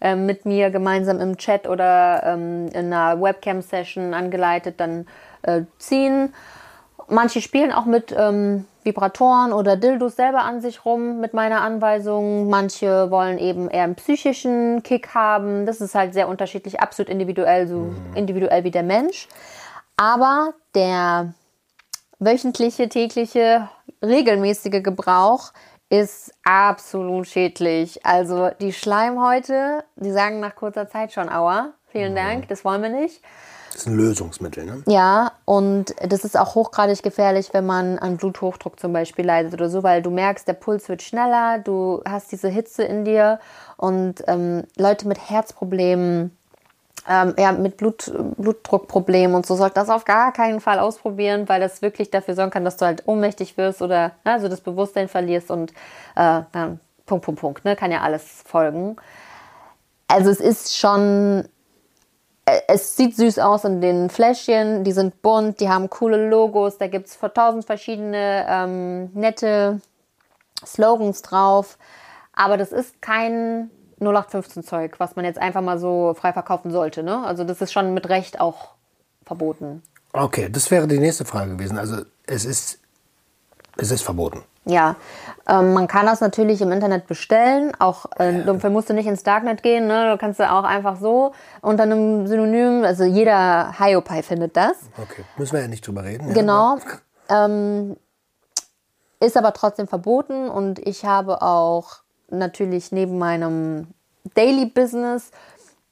[0.00, 5.06] äh, mit mir gemeinsam im Chat oder ähm, in einer Webcam-Session angeleitet, dann
[5.42, 6.34] äh, ziehen.
[7.08, 12.48] Manche spielen auch mit ähm, Vibratoren oder Dildos selber an sich rum mit meiner Anweisung.
[12.48, 15.66] Manche wollen eben eher einen psychischen Kick haben.
[15.66, 19.28] Das ist halt sehr unterschiedlich, absolut individuell, so individuell wie der Mensch.
[19.96, 21.34] Aber der
[22.18, 23.68] wöchentliche, tägliche,
[24.02, 25.52] regelmäßige Gebrauch
[25.88, 28.04] ist absolut schädlich.
[28.04, 32.88] Also die Schleimhäute, die sagen nach kurzer Zeit schon, aua, vielen Dank, das wollen wir
[32.88, 33.22] nicht.
[33.72, 34.82] Das ist ein Lösungsmittel, ne?
[34.86, 39.70] Ja, und das ist auch hochgradig gefährlich, wenn man an Bluthochdruck zum Beispiel leidet oder
[39.70, 43.40] so, weil du merkst, der Puls wird schneller, du hast diese Hitze in dir
[43.78, 46.36] und ähm, Leute mit Herzproblemen,
[47.08, 51.60] ähm, ja, mit Blut, Blutdruckproblemen und so sollten das auf gar keinen Fall ausprobieren, weil
[51.60, 55.08] das wirklich dafür sorgen kann, dass du halt ohnmächtig wirst oder ne, also das Bewusstsein
[55.08, 55.72] verlierst und
[56.14, 58.96] äh, dann Punkt, Punkt, Punkt, ne, kann ja alles folgen.
[60.08, 61.48] Also es ist schon
[62.44, 66.88] es sieht süß aus in den Fläschchen, die sind bunt, die haben coole Logos, da
[66.88, 69.80] gibt es tausend verschiedene ähm, nette
[70.64, 71.78] Slogans drauf.
[72.32, 73.70] Aber das ist kein
[74.00, 77.02] 0815-Zeug, was man jetzt einfach mal so frei verkaufen sollte.
[77.02, 77.24] Ne?
[77.24, 78.70] Also das ist schon mit Recht auch
[79.24, 79.82] verboten.
[80.12, 81.78] Okay, das wäre die nächste Frage gewesen.
[81.78, 82.80] Also es ist,
[83.76, 84.42] es ist verboten.
[84.64, 84.94] Ja,
[85.48, 87.72] ähm, man kann das natürlich im Internet bestellen.
[87.80, 89.88] Auch äh, dafür musst du nicht ins Darknet gehen.
[89.88, 90.12] Ne?
[90.12, 91.32] Du kannst du auch einfach so
[91.62, 94.76] unter einem Synonym, also jeder Hiopai findet das.
[94.96, 96.28] Okay, müssen wir ja nicht drüber reden.
[96.28, 96.34] ja.
[96.34, 96.78] Genau.
[97.28, 97.96] Ähm,
[99.20, 103.86] ist aber trotzdem verboten und ich habe auch natürlich neben meinem
[104.34, 105.30] Daily Business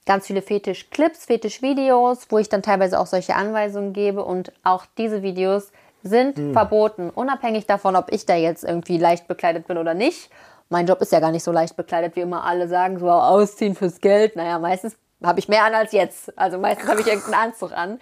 [0.05, 5.21] ganz viele Fetisch-Clips, Fetisch-Videos, wo ich dann teilweise auch solche Anweisungen gebe und auch diese
[5.23, 5.71] Videos
[6.03, 10.29] sind verboten, unabhängig davon, ob ich da jetzt irgendwie leicht bekleidet bin oder nicht.
[10.69, 13.75] Mein Job ist ja gar nicht so leicht bekleidet, wie immer alle sagen, so ausziehen
[13.75, 14.35] fürs Geld.
[14.35, 16.37] Naja, meistens habe ich mehr an als jetzt.
[16.37, 17.99] Also meistens habe ich irgendeinen Anzug an.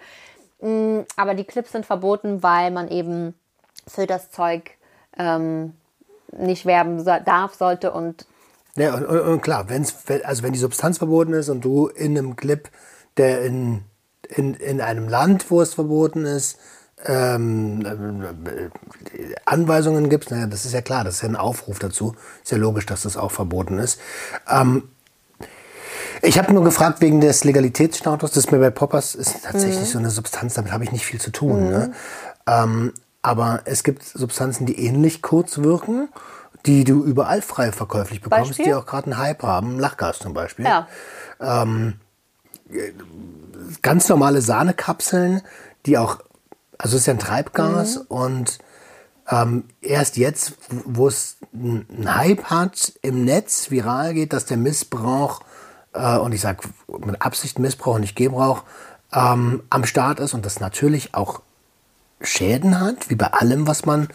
[0.60, 3.34] Mm, Aber die Clips sind verboten, weil man eben
[3.86, 4.70] für das Zeug
[5.18, 5.74] ähm,
[6.32, 8.24] nicht werben so- darf, sollte und
[8.76, 12.16] Ja, und, und, klar, wenn's, wenn, also wenn die Substanz verboten ist und du in
[12.16, 12.68] einem Clip,
[13.16, 13.82] der in,
[14.28, 16.58] in, in einem Land, wo es verboten ist,
[17.06, 22.14] ähm, äh, Anweisungen gibst, naja, das ist ja klar, das ist ja ein Aufruf dazu.
[22.42, 24.00] Ist ja logisch, dass das auch verboten ist.
[24.48, 24.88] Ähm,
[26.22, 28.30] ich habe nur gefragt wegen des Legalitätsstatus.
[28.30, 31.20] Das ist mir bei Poppers ist tatsächlich so eine Substanz, damit habe ich nicht viel
[31.20, 31.70] zu tun.
[31.70, 31.92] Ne?
[32.46, 32.92] Ähm,
[33.22, 36.08] aber es gibt Substanzen, die ähnlich kurz wirken,
[36.66, 38.66] die du überall frei verkäuflich bekommst, Beispiel?
[38.66, 39.78] die auch gerade einen Hype haben.
[39.78, 40.66] Lachgas zum Beispiel.
[40.66, 40.86] ja.
[43.82, 45.42] Ganz normale Sahnekapseln,
[45.86, 46.18] die auch,
[46.82, 48.02] also es ist ja ein Treibgas Mhm.
[48.08, 48.58] und
[49.28, 55.42] ähm, erst jetzt, wo es einen Hype hat, im Netz viral geht, dass der Missbrauch,
[55.92, 56.62] äh, und ich sage
[57.04, 58.64] mit Absicht Missbrauch und nicht Gebrauch,
[59.12, 61.42] ähm, am Start ist und das natürlich auch
[62.20, 64.08] Schäden hat, wie bei allem, was man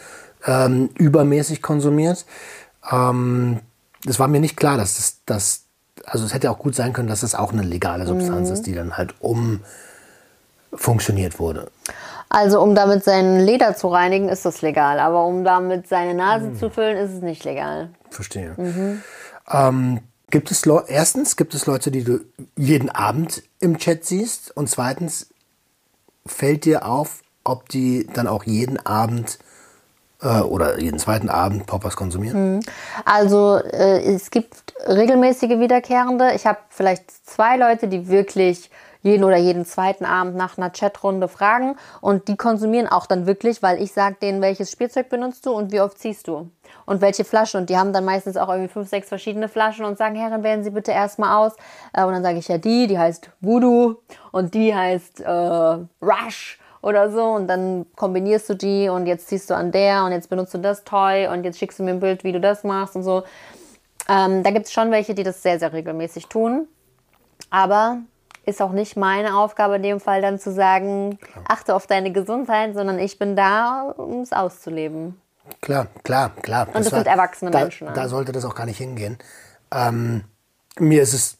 [0.44, 2.26] ähm, übermäßig konsumiert.
[2.90, 3.60] Ähm,
[4.04, 5.62] das war mir nicht klar, dass das, das,
[6.04, 8.74] also es hätte auch gut sein können, dass es auch eine legale Substanz ist, die
[8.74, 9.14] dann halt
[10.72, 11.70] umfunktioniert wurde.
[12.28, 14.98] Also um damit sein Leder zu reinigen, ist das legal.
[14.98, 17.90] Aber um damit seine Nase zu füllen, ist es nicht legal.
[18.10, 18.56] Verstehe.
[19.48, 20.00] Ähm,
[20.30, 22.20] gibt es erstens gibt es Leute, die du
[22.56, 25.28] jeden Abend im Chat siehst und zweitens
[26.26, 29.38] fällt dir auf, ob die dann auch jeden Abend
[30.20, 32.60] äh, oder jeden zweiten Abend Poppers konsumieren?
[33.04, 36.32] Also äh, es gibt regelmäßige Wiederkehrende.
[36.34, 38.70] Ich habe vielleicht zwei Leute, die wirklich
[39.02, 41.76] jeden oder jeden zweiten Abend nach einer Chatrunde fragen.
[42.00, 45.72] Und die konsumieren auch dann wirklich, weil ich sage denen, welches Spielzeug benutzt du und
[45.72, 46.50] wie oft ziehst du.
[46.84, 49.98] Und welche Flasche und die haben dann meistens auch irgendwie fünf, sechs verschiedene Flaschen und
[49.98, 51.52] sagen, Herren, wählen Sie bitte erstmal aus.
[51.92, 53.96] Äh, und dann sage ich ja die, die heißt Voodoo
[54.32, 57.22] und die heißt äh, Rush oder so.
[57.22, 60.58] Und dann kombinierst du die und jetzt ziehst du an der und jetzt benutzt du
[60.58, 63.24] das Toy und jetzt schickst du mir ein Bild, wie du das machst und so.
[64.08, 66.68] Ähm, da gibt es schon welche, die das sehr, sehr regelmäßig tun.
[67.50, 67.98] Aber
[68.46, 72.74] ist auch nicht meine Aufgabe in dem Fall dann zu sagen, achte auf deine Gesundheit,
[72.74, 75.20] sondern ich bin da, um es auszuleben.
[75.60, 76.68] Klar, klar, klar.
[76.72, 77.88] das sind erwachsene da, Menschen?
[77.94, 79.18] Da sollte das auch gar nicht hingehen.
[79.72, 80.24] Ähm,
[80.78, 81.38] mir ist es,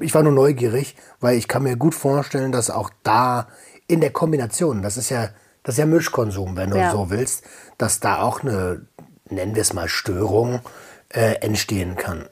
[0.00, 3.48] ich war nur neugierig, weil ich kann mir gut vorstellen, dass auch da
[3.86, 5.28] in der Kombination, das ist ja,
[5.62, 6.90] das ist ja Mischkonsum, wenn du Ja.
[6.90, 7.44] so willst,
[7.78, 8.86] dass da auch eine,
[9.28, 10.60] nennen wir es mal Störung,
[11.08, 12.28] äh, entstehen kann.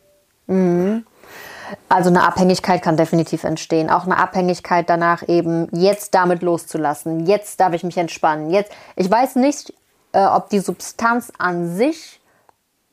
[1.88, 3.90] Also eine Abhängigkeit kann definitiv entstehen.
[3.90, 7.26] Auch eine Abhängigkeit danach eben, jetzt damit loszulassen.
[7.26, 8.50] Jetzt darf ich mich entspannen.
[8.50, 9.72] Jetzt, ich weiß nicht,
[10.12, 12.20] äh, ob die Substanz an sich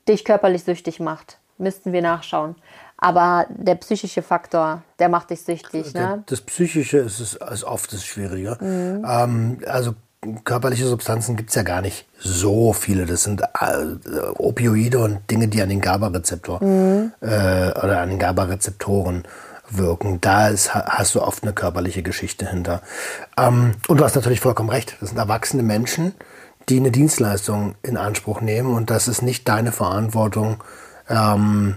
[0.07, 1.39] dich körperlich süchtig macht.
[1.57, 2.55] Müssten wir nachschauen.
[2.97, 5.93] Aber der psychische Faktor, der macht dich süchtig.
[5.93, 6.23] Ne?
[6.25, 8.57] Das Psychische ist, es, ist oft das Schwierige.
[8.59, 9.05] Mhm.
[9.07, 9.93] Ähm, also
[10.43, 13.05] körperliche Substanzen gibt es ja gar nicht so viele.
[13.05, 17.13] Das sind äh, Opioide und Dinge, die an den GABA-Rezeptor Mhm.
[17.22, 17.26] äh,
[17.72, 19.24] oder an den GABA-Rezeptoren
[19.70, 20.20] wirken.
[20.20, 22.82] Da ist, ha- hast du oft eine körperliche Geschichte hinter.
[23.38, 24.97] Ähm, und du hast natürlich vollkommen recht.
[24.99, 26.13] Das sind erwachsene Menschen,
[26.67, 30.63] die eine Dienstleistung in Anspruch nehmen und das ist nicht deine Verantwortung,
[31.09, 31.76] ähm,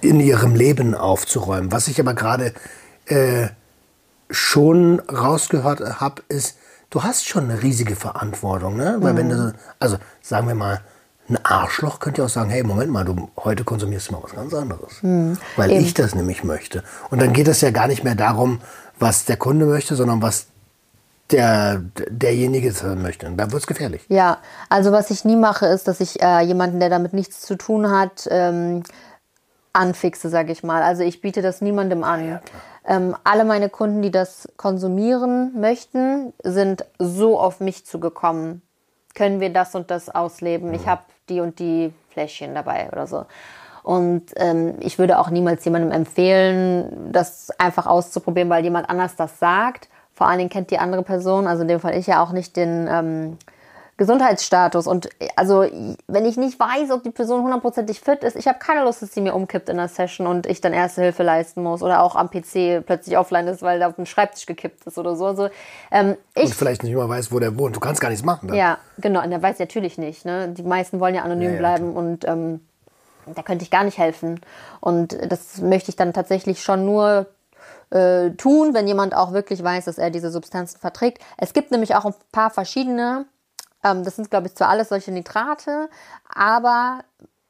[0.00, 1.70] in ihrem Leben aufzuräumen.
[1.72, 2.52] Was ich aber gerade
[3.06, 3.48] äh,
[4.30, 6.56] schon rausgehört habe, ist,
[6.94, 8.96] du hast schon eine riesige Verantwortung, ne?
[9.00, 10.80] Weil wenn du, also sagen wir mal,
[11.28, 14.34] ein Arschloch könnte ja auch sagen, hey, Moment mal, du heute konsumierst du mal was
[14.34, 15.02] ganz anderes.
[15.56, 15.80] Weil Eben.
[15.80, 16.84] ich das nämlich möchte.
[17.10, 18.60] Und dann geht es ja gar nicht mehr darum,
[18.98, 20.46] was der Kunde möchte, sondern was
[21.30, 23.26] der, derjenige möchte.
[23.26, 24.04] Und da wird es gefährlich.
[24.08, 24.38] Ja,
[24.68, 27.90] also was ich nie mache, ist, dass ich äh, jemanden, der damit nichts zu tun
[27.90, 28.84] hat, ähm,
[29.72, 30.82] anfixe, sage ich mal.
[30.82, 32.40] Also ich biete das niemandem an.
[32.86, 38.62] Ähm, alle meine Kunden, die das konsumieren möchten, sind so auf mich zugekommen.
[39.14, 40.74] Können wir das und das ausleben?
[40.74, 43.26] Ich habe die und die Fläschchen dabei oder so.
[43.82, 49.38] Und ähm, ich würde auch niemals jemandem empfehlen, das einfach auszuprobieren, weil jemand anders das
[49.38, 49.88] sagt.
[50.14, 52.56] Vor allen Dingen kennt die andere Person, also in dem Fall ich ja auch nicht
[52.56, 53.38] den ähm,
[53.96, 54.86] Gesundheitsstatus.
[54.86, 55.62] Und äh, also,
[56.06, 59.12] wenn ich nicht weiß, ob die Person hundertprozentig fit ist, ich habe keine Lust, dass
[59.12, 62.16] sie mir umkippt in der Session und ich dann erste Hilfe leisten muss oder auch
[62.16, 65.26] am PC plötzlich offline ist, weil der auf den Schreibtisch gekippt ist oder so.
[65.26, 65.48] Also,
[65.90, 67.76] ähm, ich Und vielleicht nicht mal weiß, wo der wohnt.
[67.76, 68.48] Du kannst gar nichts machen.
[68.48, 68.56] Dann.
[68.56, 69.22] ja, genau.
[69.22, 70.24] Und der weiß natürlich nicht.
[70.24, 70.48] Ne?
[70.48, 72.60] Die meisten wollen ja anonym Ja, ja, bleiben und ähm,
[73.26, 74.40] da könnte ich gar nicht helfen.
[74.80, 77.26] Und das möchte ich dann tatsächlich schon nur
[77.90, 81.22] äh, tun, wenn jemand auch wirklich weiß, dass er diese Substanzen verträgt.
[81.36, 83.26] Es gibt nämlich auch ein paar verschiedene.
[83.84, 85.88] Ähm, das sind, glaube ich, zwar alles solche Nitrate,
[86.34, 87.00] aber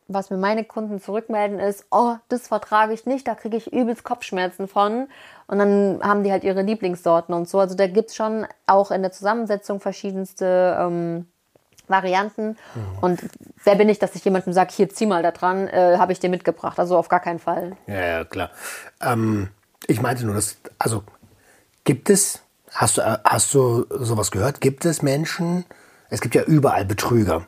[0.07, 4.05] was mir meine Kunden zurückmelden ist, oh, das vertrage ich nicht, da kriege ich übelst
[4.05, 5.09] Kopfschmerzen von.
[5.47, 7.59] Und dann haben die halt ihre Lieblingssorten und so.
[7.59, 11.27] Also da gibt es schon auch in der Zusammensetzung verschiedenste ähm,
[11.89, 12.57] Varianten.
[13.01, 13.21] Und
[13.63, 16.21] wer bin ich, dass ich jemandem sage, hier zieh mal da dran, äh, habe ich
[16.21, 16.79] dir mitgebracht.
[16.79, 17.77] Also auf gar keinen Fall.
[17.87, 18.51] Ja, ja, klar.
[19.01, 19.49] Ähm,
[19.87, 21.03] ich meinte nur, dass, also
[21.85, 24.61] gibt es, hast du, äh, hast du sowas gehört?
[24.61, 25.65] Gibt es Menschen,
[26.15, 27.47] es gibt ja überall Betrüger.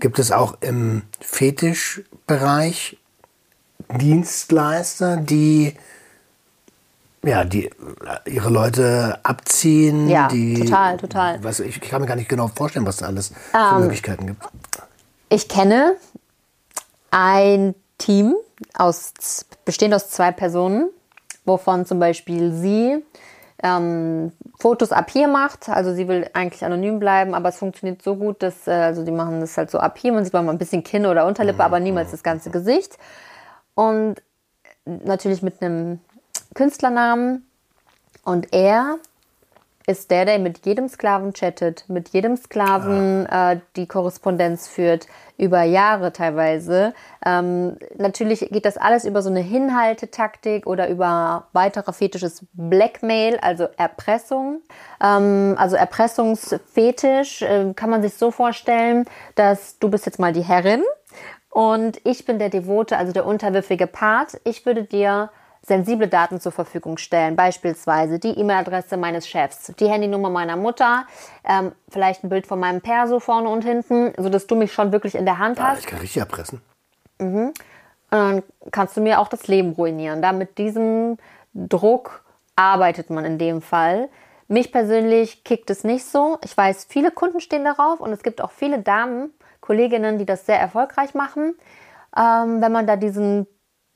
[0.00, 2.96] Gibt es auch im Fetischbereich
[3.88, 5.74] Dienstleister, die
[7.24, 7.72] ja, die äh,
[8.30, 10.08] ihre Leute abziehen?
[10.08, 11.38] Ja, die, total, total.
[11.40, 14.42] Du, ich, ich kann mir gar nicht genau vorstellen, was da alles für Möglichkeiten gibt.
[15.28, 15.96] Ich kenne
[17.10, 18.36] ein Team
[18.74, 19.12] aus,
[19.64, 20.90] bestehend aus zwei Personen,
[21.44, 23.02] wovon zum Beispiel sie
[23.62, 25.68] ähm, Fotos ab hier macht.
[25.68, 29.12] Also sie will eigentlich anonym bleiben, aber es funktioniert so gut, dass äh, also die
[29.12, 30.12] machen das halt so ab hier.
[30.12, 32.98] Man sieht mal ein bisschen Kinn oder Unterlippe, aber niemals das ganze Gesicht.
[33.74, 34.22] Und
[34.84, 36.00] natürlich mit einem
[36.54, 37.44] Künstlernamen.
[38.24, 38.98] Und er
[39.88, 45.06] ist der, der mit jedem Sklaven chattet, mit jedem Sklaven äh, die Korrespondenz führt,
[45.38, 46.92] über Jahre teilweise.
[47.24, 53.68] Ähm, natürlich geht das alles über so eine Hinhaltetaktik oder über weiterer fetisches Blackmail, also
[53.78, 54.60] Erpressung.
[55.02, 60.42] Ähm, also Erpressungsfetisch äh, kann man sich so vorstellen, dass du bist jetzt mal die
[60.42, 60.82] Herrin
[61.48, 64.38] und ich bin der Devote, also der unterwürfige Part.
[64.44, 65.30] Ich würde dir
[65.62, 71.06] sensible Daten zur Verfügung stellen, beispielsweise die E-Mail-Adresse meines Chefs, die Handynummer meiner Mutter,
[71.44, 75.14] ähm, vielleicht ein Bild von meinem Perso vorne und hinten, sodass du mich schon wirklich
[75.14, 75.80] in der Hand Ah, hast.
[75.80, 76.62] ich kann richtig erpressen.
[77.18, 77.52] Und
[78.10, 80.22] dann kannst du mir auch das Leben ruinieren.
[80.22, 81.18] Da mit diesem
[81.52, 82.22] Druck
[82.56, 84.08] arbeitet man in dem Fall.
[84.46, 86.38] Mich persönlich kickt es nicht so.
[86.42, 89.30] Ich weiß, viele Kunden stehen darauf und es gibt auch viele Damen,
[89.60, 91.54] Kolleginnen, die das sehr erfolgreich machen.
[92.16, 93.46] Ähm, wenn man da diesen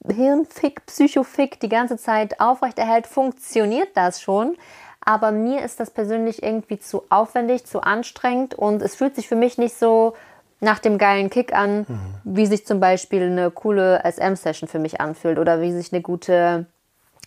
[0.08, 4.56] Hirnfick, Psychofick die ganze Zeit aufrechterhält, funktioniert das schon.
[5.04, 9.36] Aber mir ist das persönlich irgendwie zu aufwendig, zu anstrengend und es fühlt sich für
[9.36, 10.14] mich nicht so
[10.60, 11.86] nach dem geilen Kick an,
[12.22, 16.66] wie sich zum Beispiel eine coole SM-Session für mich anfühlt oder wie sich eine gute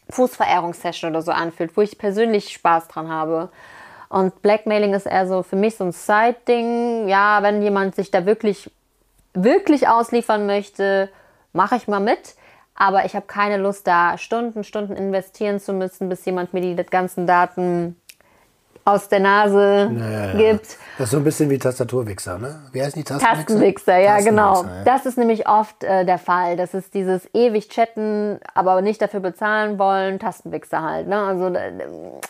[0.09, 3.49] Fußverehrungssession oder so anfühlt, wo ich persönlich Spaß dran habe.
[4.07, 7.09] Und Blackmailing ist eher so für mich so ein Side-Ding.
[7.09, 8.71] Ja, wenn jemand sich da wirklich,
[9.33, 11.09] wirklich ausliefern möchte,
[11.51, 12.35] mache ich mal mit.
[12.75, 16.75] Aber ich habe keine Lust, da Stunden, Stunden investieren zu müssen, bis jemand mir die
[16.75, 17.95] ganzen Daten
[18.83, 20.33] aus der Nase Ja, ja.
[20.33, 20.77] gibt.
[20.97, 22.61] Das ist so ein bisschen wie Tastaturwichser, ne?
[22.71, 23.35] Wie heißen die Tastenwichser?
[23.37, 24.53] Tastenwichser, ja, genau.
[24.53, 24.83] Tastenwichser, ja.
[24.83, 26.55] Das ist nämlich oft äh, der Fall.
[26.55, 31.07] Das ist dieses ewig chatten, aber nicht dafür bezahlen wollen, Tastenwichser halt.
[31.07, 31.19] Ne?
[31.19, 31.71] Also äh,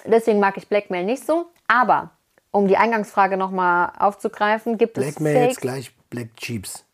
[0.05, 1.47] deswegen mag ich Blackmail nicht so.
[1.67, 2.11] Aber
[2.51, 5.61] um die Eingangsfrage nochmal aufzugreifen, gibt Blackmail es jetzt Fakes?
[5.61, 6.85] gleich Black Cheeps.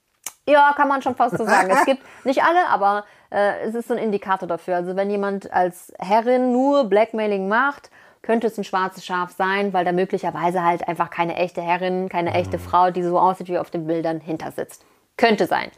[0.48, 1.70] Ja, kann man schon fast so sagen.
[1.78, 4.76] Es gibt nicht alle, aber äh, es ist so ein Indikator dafür.
[4.76, 7.90] Also wenn jemand als Herrin nur Blackmailing macht,
[8.22, 12.34] könnte es ein schwarzes Schaf sein, weil da möglicherweise halt einfach keine echte Herrin, keine
[12.34, 14.86] echte Frau, die so aussieht wie auf den Bildern, hinter sitzt.
[15.18, 15.72] Könnte sein.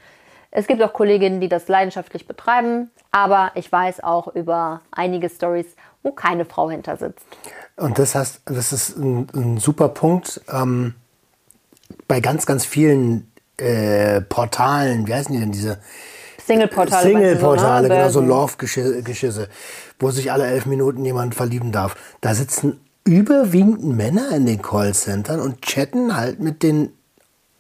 [0.52, 5.66] Es gibt auch Kolleginnen, die das leidenschaftlich betreiben, aber ich weiß auch über einige Stories,
[6.04, 7.26] wo keine Frau hinter sitzt.
[7.78, 10.42] Und das heißt, das ist ein, ein super Punkt.
[10.52, 10.96] Ähm,
[12.08, 15.80] bei ganz, ganz vielen äh, Portalen, wie heißen die denn diese?
[16.46, 17.04] Single-Portale.
[17.04, 18.22] Single-Portale, genau, so.
[18.22, 19.50] Love-Geschisse,
[20.00, 21.96] wo sich alle elf Minuten jemand verlieben darf.
[22.22, 26.94] Da sitzen überwiegend Männer in den Callcentern und chatten halt mit den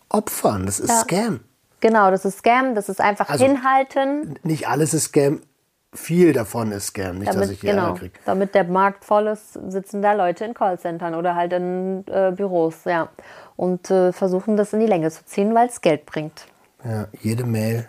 [0.09, 0.65] Opfern.
[0.65, 1.01] Das ist Ja.
[1.01, 1.39] Scam.
[1.81, 5.41] Genau, das ist Scam, das ist einfach Also- hinhalten, Nicht alles ist Scam,
[5.93, 7.17] viel davon ist Scam.
[7.19, 8.13] Nicht, dass Damit, ich hier genau, kriege.
[8.25, 12.75] damit der Markt voll ist, sitzen da Leute in Callcentern oder halt in äh, Büros,
[12.85, 13.09] ja.
[13.57, 16.45] Und äh, versuchen das in die Länge zu ziehen, weil es Geld bringt.
[16.85, 17.87] Ja, jede Mail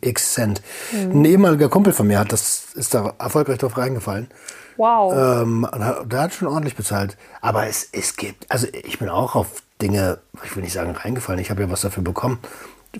[0.00, 0.62] x Cent.
[0.92, 1.10] Mhm.
[1.20, 4.28] Ein ehemaliger Kumpel von mir hat das, ist da erfolgreich drauf reingefallen.
[4.76, 5.12] Wow.
[5.42, 5.66] Ähm,
[6.06, 7.16] der hat schon ordentlich bezahlt.
[7.40, 11.40] Aber es, es gibt, also ich bin auch auf Dinge, ich will nicht sagen reingefallen,
[11.40, 12.38] ich habe ja was dafür bekommen.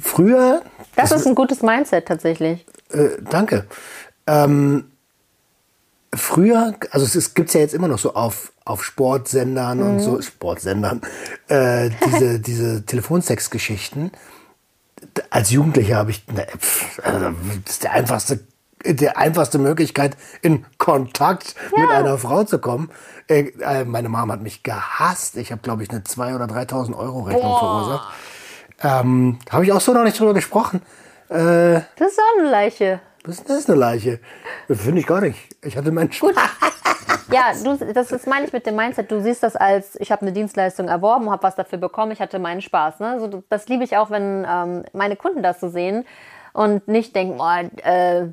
[0.01, 0.63] Früher,
[0.97, 2.67] das ist ein gutes Mindset tatsächlich.
[2.93, 3.67] äh, danke.
[4.27, 4.91] Ähm,
[6.15, 10.21] früher, also es ist- gibt's ja jetzt immer noch so auf, auf Sportsendern und so,
[10.21, 11.01] Sportsendern,
[11.49, 14.13] äh, diese, diese Telefonsex-Geschichten.
[15.31, 16.47] Als Jugendlicher habe ich, ne,
[17.03, 17.31] also,
[17.65, 18.41] das ist der einfachste,
[18.85, 22.91] die einfachste Möglichkeit, in Kontakt mit einer Frau zu kommen.
[23.29, 25.37] Äh, äh, meine Mom hat mich gehasst.
[25.37, 28.09] Ich habe, glaube ich, eine 2.000 oder 3.000 Euro Rechnung verursacht.
[28.83, 30.83] Ähm, habe ich auch so noch nicht drüber gesprochen.
[31.29, 31.35] Äh,
[31.97, 33.01] Das ist auch eine Leiche.
[33.25, 34.19] was ist das eine Leiche?
[34.69, 35.39] Finde ich gar nicht.
[35.63, 36.33] Ich hatte meinen Spaß.
[37.31, 39.11] Ja, du, das ist, meine ich mit dem Mindset.
[39.11, 42.39] Du siehst das als, ich habe eine Dienstleistung erworben, habe was dafür bekommen, ich hatte
[42.39, 43.01] meinen Spaß.
[43.01, 43.21] Ne?
[43.21, 46.05] So, das liebe ich auch, wenn ähm, meine Kunden das so sehen
[46.53, 48.29] und nicht denken, oh, äh,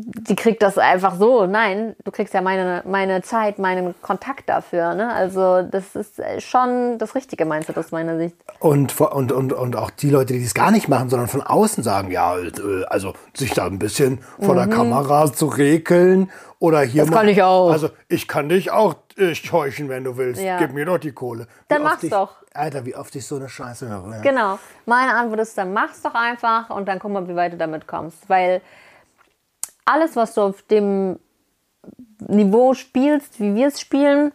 [0.00, 1.46] die kriegt das einfach so.
[1.46, 4.94] Nein, du kriegst ja meine, meine Zeit, meinen Kontakt dafür.
[4.94, 5.12] Ne?
[5.12, 8.36] Also das ist äh, schon das richtige Mindset aus meiner Sicht.
[8.60, 11.82] Und, und, und, und auch die Leute, die das gar nicht machen, sondern von außen
[11.82, 16.30] sagen, ja, äh, also sich da ein bisschen vor der Kamera zu rekeln
[16.60, 17.10] oder hier Mhm.
[17.10, 17.70] Das kann ich auch.
[17.70, 20.40] Also ich kann dich auch äh, scheuchen, wenn du willst.
[20.40, 20.58] Ja.
[20.58, 21.46] Gib mir doch die Kohle.
[21.66, 22.30] Dann Wie oft mach's ich, doch.
[22.54, 24.16] Alter, wie oft ich so eine Scheiße höre.
[24.16, 24.20] Ja.
[24.20, 24.58] Genau.
[24.86, 27.86] Meine Antwort ist, dann mach's doch einfach und dann guck mal, wie weit du damit
[27.86, 28.28] kommst.
[28.28, 28.60] Weil
[29.88, 31.18] alles, was du auf dem
[32.26, 34.32] Niveau spielst, wie wir es spielen,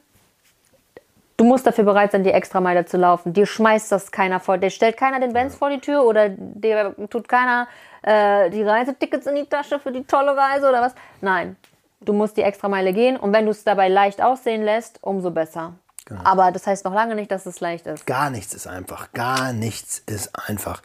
[1.37, 3.33] du musst dafür bereit sein, die Extrameile zu laufen.
[3.33, 4.57] Dir schmeißt das keiner vor.
[4.57, 7.67] Dir stellt keiner den Benz vor die Tür oder dir tut keiner
[8.01, 10.95] äh, die Reisetickets in die Tasche für die tolle Reise oder was.
[11.21, 11.55] Nein.
[12.01, 15.73] Du musst die Extrameile gehen und wenn du es dabei leicht aussehen lässt, umso besser.
[16.25, 18.05] Aber das heißt noch lange nicht, dass es leicht ist.
[18.05, 19.13] Gar nichts ist einfach.
[19.13, 20.81] Gar nichts ist einfach.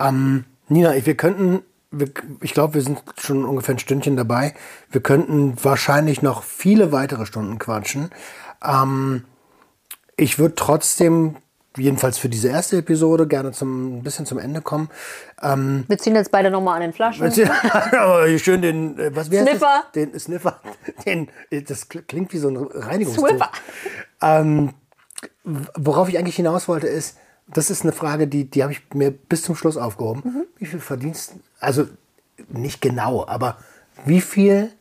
[0.00, 1.62] Ähm, Nina, wir könnten,
[2.00, 2.10] wir,
[2.42, 4.54] ich glaube, wir sind schon ungefähr ein Stündchen dabei.
[4.90, 8.10] Wir könnten wahrscheinlich noch viele weitere Stunden quatschen.
[8.64, 9.24] Ähm,
[10.16, 11.36] ich würde trotzdem,
[11.76, 14.88] jedenfalls für diese erste Episode, gerne zum, ein bisschen zum Ende kommen.
[15.42, 17.30] Ähm, Wir ziehen jetzt beide nochmal an den Flaschen.
[18.38, 19.82] schön den, äh, was heißt Sniffer.
[19.84, 19.92] Das?
[19.92, 20.60] Den Sniffer.
[21.04, 23.28] Den, das kl- klingt wie so ein Reinigungstuch.
[23.28, 23.50] Swiffer.
[24.22, 24.70] Ähm,
[25.44, 27.18] worauf ich eigentlich hinaus wollte, ist,
[27.48, 30.22] das ist eine Frage, die, die habe ich mir bis zum Schluss aufgehoben.
[30.24, 30.44] Mhm.
[30.58, 31.86] Wie viel verdienst Also
[32.48, 33.56] nicht genau, aber
[34.04, 34.72] wie viel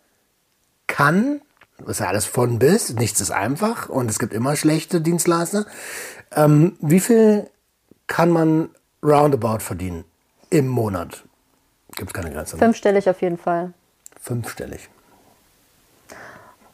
[0.88, 1.42] kann,
[1.88, 5.66] ist ja alles von bis, nichts ist einfach und es gibt immer schlechte Dienstleister.
[6.32, 7.50] Ähm, wie viel
[8.08, 8.70] kann man
[9.04, 10.04] roundabout verdienen
[10.50, 11.24] im Monat?
[11.96, 12.56] Gibt es keine Grenze.
[12.56, 12.60] ne?
[12.60, 13.74] Fünfstellig auf jeden Fall.
[14.20, 14.90] Fünfstellig.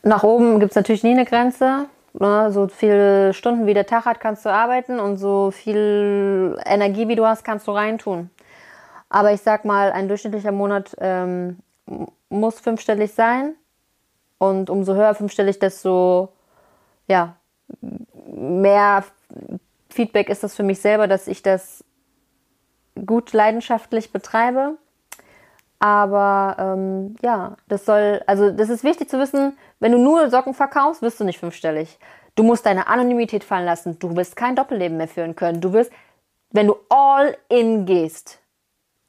[0.04, 1.86] Nach oben gibt es natürlich nie eine Grenze.
[2.14, 2.52] Ne?
[2.52, 7.16] So viele Stunden wie der Tag hat, kannst du arbeiten und so viel Energie wie
[7.16, 8.30] du hast, kannst du reintun.
[9.10, 11.60] Aber ich sag mal, ein durchschnittlicher Monat ähm,
[12.30, 13.56] muss fünfstellig sein.
[14.38, 16.30] Und umso höher fünfstellig, desto
[17.08, 17.36] ja,
[18.26, 19.04] mehr
[19.90, 21.84] Feedback ist das für mich selber, dass ich das
[23.06, 24.78] gut leidenschaftlich betreibe.
[25.82, 30.54] Aber ähm, ja, das soll, also das ist wichtig zu wissen, wenn du nur Socken
[30.54, 31.98] verkaufst, wirst du nicht fünfstellig.
[32.36, 33.98] Du musst deine Anonymität fallen lassen.
[33.98, 35.60] Du wirst kein Doppelleben mehr führen können.
[35.60, 35.92] Du wirst,
[36.52, 38.40] wenn du all in gehst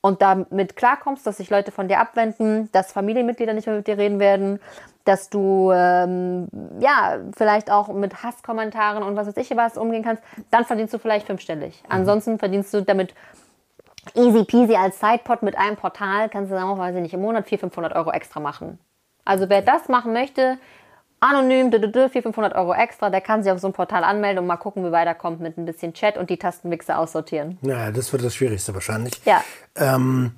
[0.00, 3.98] und damit klarkommst, dass sich Leute von dir abwenden, dass Familienmitglieder nicht mehr mit dir
[3.98, 4.58] reden werden,
[5.04, 6.48] dass du ähm,
[6.80, 10.98] ja vielleicht auch mit Hasskommentaren und was weiß ich was umgehen kannst, dann verdienst du
[10.98, 11.82] vielleicht fünfstellig.
[11.90, 13.14] Ansonsten verdienst du damit
[14.14, 17.20] easy peasy als Sidepod mit einem Portal, kannst du dann auch, weiß ich nicht, im
[17.20, 18.78] Monat 400, 500 Euro extra machen.
[19.24, 20.58] Also wer das machen möchte,
[21.20, 24.56] anonym, 400, 500 Euro extra, der kann sich auf so ein Portal anmelden und mal
[24.56, 27.58] gucken, wie weiterkommt mit ein bisschen Chat und die Tastenmixer aussortieren.
[27.62, 29.20] Ja, das wird das Schwierigste wahrscheinlich.
[29.24, 29.44] Ja.
[29.76, 30.32] Ähm,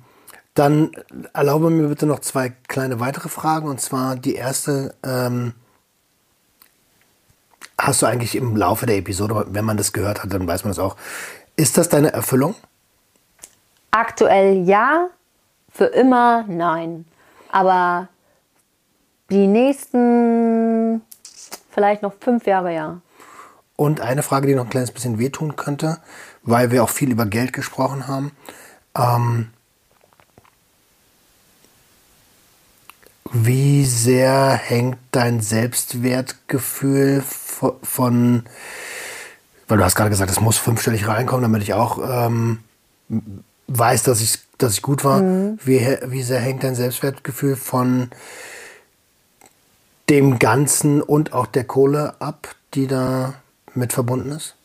[0.53, 0.91] dann
[1.33, 3.67] erlaube mir bitte noch zwei kleine weitere Fragen.
[3.67, 5.53] Und zwar die erste, ähm,
[7.77, 10.71] hast du eigentlich im Laufe der Episode, wenn man das gehört hat, dann weiß man
[10.71, 10.95] das auch,
[11.57, 12.55] ist das deine Erfüllung?
[13.95, 15.07] Aktuell ja,
[15.71, 17.05] für immer nein.
[17.49, 18.09] Aber
[19.29, 21.01] die nächsten
[21.71, 22.99] vielleicht noch fünf Jahre ja.
[23.77, 25.99] Und eine Frage, die noch ein kleines bisschen wehtun könnte,
[26.43, 28.33] weil wir auch viel über Geld gesprochen haben.
[28.97, 29.51] Ähm,
[33.31, 38.43] wie sehr hängt dein Selbstwertgefühl vo- von,
[39.69, 42.59] weil du hast gerade gesagt, es muss fünfstellig reinkommen, damit ich auch ähm,
[43.67, 45.21] weiß, dass ich, dass ich gut war.
[45.63, 48.09] Wie, he- wie sehr hängt dein Selbstwertgefühl von
[50.09, 53.33] dem Ganzen und auch der Kohle ab, die da
[53.73, 54.55] mit verbunden ist?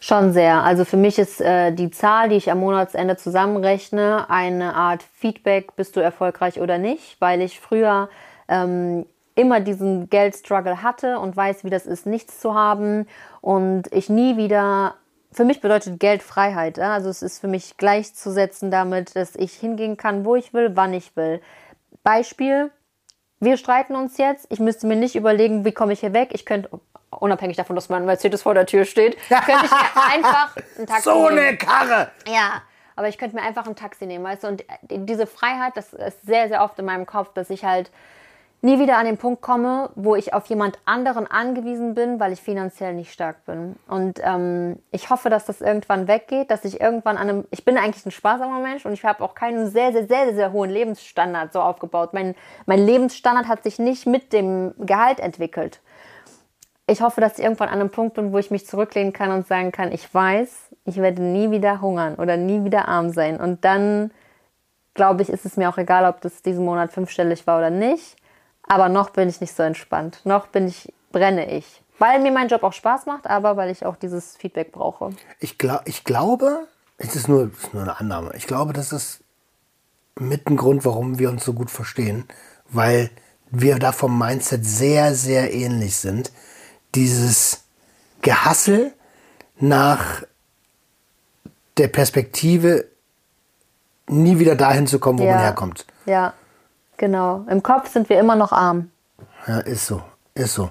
[0.00, 0.62] Schon sehr.
[0.62, 5.74] Also für mich ist äh, die Zahl, die ich am Monatsende zusammenrechne, eine Art Feedback,
[5.74, 8.08] bist du erfolgreich oder nicht, weil ich früher
[8.46, 13.06] ähm, immer diesen Geldstruggle hatte und weiß, wie das ist, nichts zu haben
[13.40, 14.94] und ich nie wieder.
[15.38, 16.80] Für mich bedeutet Geld Freiheit.
[16.80, 20.92] Also es ist für mich gleichzusetzen damit, dass ich hingehen kann, wo ich will, wann
[20.92, 21.40] ich will.
[22.02, 22.72] Beispiel,
[23.38, 24.48] wir streiten uns jetzt.
[24.50, 26.30] Ich müsste mir nicht überlegen, wie komme ich hier weg.
[26.32, 26.68] Ich könnte,
[27.10, 31.02] unabhängig davon, dass mein Mercedes vor der Tür steht, könnte ich mir einfach ein Taxi
[31.04, 31.38] So nehmen.
[31.38, 32.10] eine Karre!
[32.26, 32.62] Ja,
[32.96, 34.48] aber ich könnte mir einfach ein Taxi nehmen, weißt du?
[34.48, 37.92] Und diese Freiheit, das ist sehr, sehr oft in meinem Kopf, dass ich halt
[38.60, 42.40] nie wieder an den Punkt komme, wo ich auf jemand anderen angewiesen bin, weil ich
[42.40, 43.76] finanziell nicht stark bin.
[43.86, 47.78] Und ähm, ich hoffe, dass das irgendwann weggeht, dass ich irgendwann an einem, ich bin
[47.78, 51.52] eigentlich ein sparsamer Mensch und ich habe auch keinen sehr, sehr, sehr, sehr hohen Lebensstandard
[51.52, 52.14] so aufgebaut.
[52.14, 52.34] Mein,
[52.66, 55.80] mein Lebensstandard hat sich nicht mit dem Gehalt entwickelt
[56.88, 59.46] ich hoffe, dass ich irgendwann an einem Punkt bin, wo ich mich zurücklehnen kann und
[59.46, 63.38] sagen kann, ich weiß, ich werde nie wieder hungern oder nie wieder arm sein.
[63.38, 64.10] Und dann,
[64.94, 68.16] glaube ich, ist es mir auch egal, ob das diesen Monat fünfstellig war oder nicht.
[68.68, 70.20] Aber noch bin ich nicht so entspannt.
[70.24, 71.82] Noch bin ich, brenne ich.
[71.98, 75.10] Weil mir mein Job auch Spaß macht, aber weil ich auch dieses Feedback brauche.
[75.40, 78.92] Ich, glaub, ich glaube, es ist nur, es ist nur eine Annahme, ich glaube, das
[78.92, 79.20] ist
[80.16, 82.24] mit ein Grund, warum wir uns so gut verstehen,
[82.68, 83.10] weil
[83.50, 86.32] wir da vom Mindset sehr, sehr ähnlich sind.
[86.94, 87.64] Dieses
[88.22, 88.92] Gehassel
[89.58, 90.22] nach
[91.78, 92.86] der Perspektive,
[94.08, 95.86] nie wieder dahin zu kommen, wo man herkommt.
[96.06, 96.34] Ja,
[96.98, 97.44] genau.
[97.48, 98.90] Im Kopf sind wir immer noch arm.
[99.46, 100.02] Ja, ist so,
[100.34, 100.70] ist so.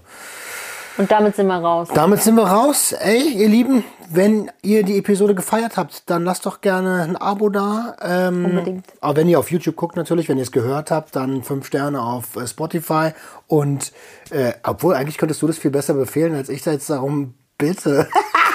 [0.97, 1.89] Und damit sind wir raus.
[1.93, 2.91] Damit sind wir raus.
[2.91, 7.49] Ey, ihr Lieben, wenn ihr die Episode gefeiert habt, dann lasst doch gerne ein Abo
[7.49, 7.95] da.
[8.01, 8.85] Ähm, Unbedingt.
[8.99, 12.01] Aber wenn ihr auf YouTube guckt natürlich, wenn ihr es gehört habt, dann fünf Sterne
[12.01, 13.11] auf äh, Spotify.
[13.45, 13.91] Und
[14.31, 18.07] äh, obwohl, eigentlich könntest du das viel besser befehlen, als ich da jetzt darum bitte.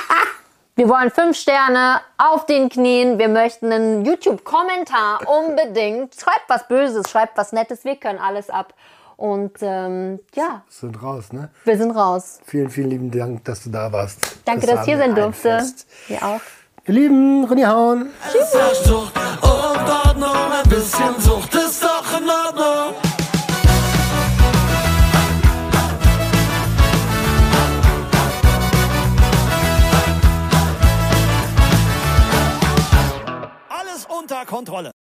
[0.74, 3.18] Wir wollen fünf Sterne auf den Knien.
[3.18, 6.14] Wir möchten einen YouTube-Kommentar unbedingt.
[6.14, 7.84] Schreibt was Böses, schreibt was Nettes.
[7.84, 8.72] Wir können alles ab.
[9.18, 11.50] Und ähm, ja, sind raus, ne?
[11.64, 12.40] wir sind raus.
[12.46, 14.18] Vielen, vielen lieben Dank, dass du da warst.
[14.46, 15.62] Danke, Das dass ich hier sein ein durfte.
[16.08, 16.40] Ihr auch.
[16.86, 18.10] Ihr Lieben, René Hauen.
[18.28, 19.12] Es herrscht Sucht
[19.42, 23.11] und Ordnung, ein bisschen Sucht ist doch in Ordnung.
[34.53, 34.92] Kontrolle.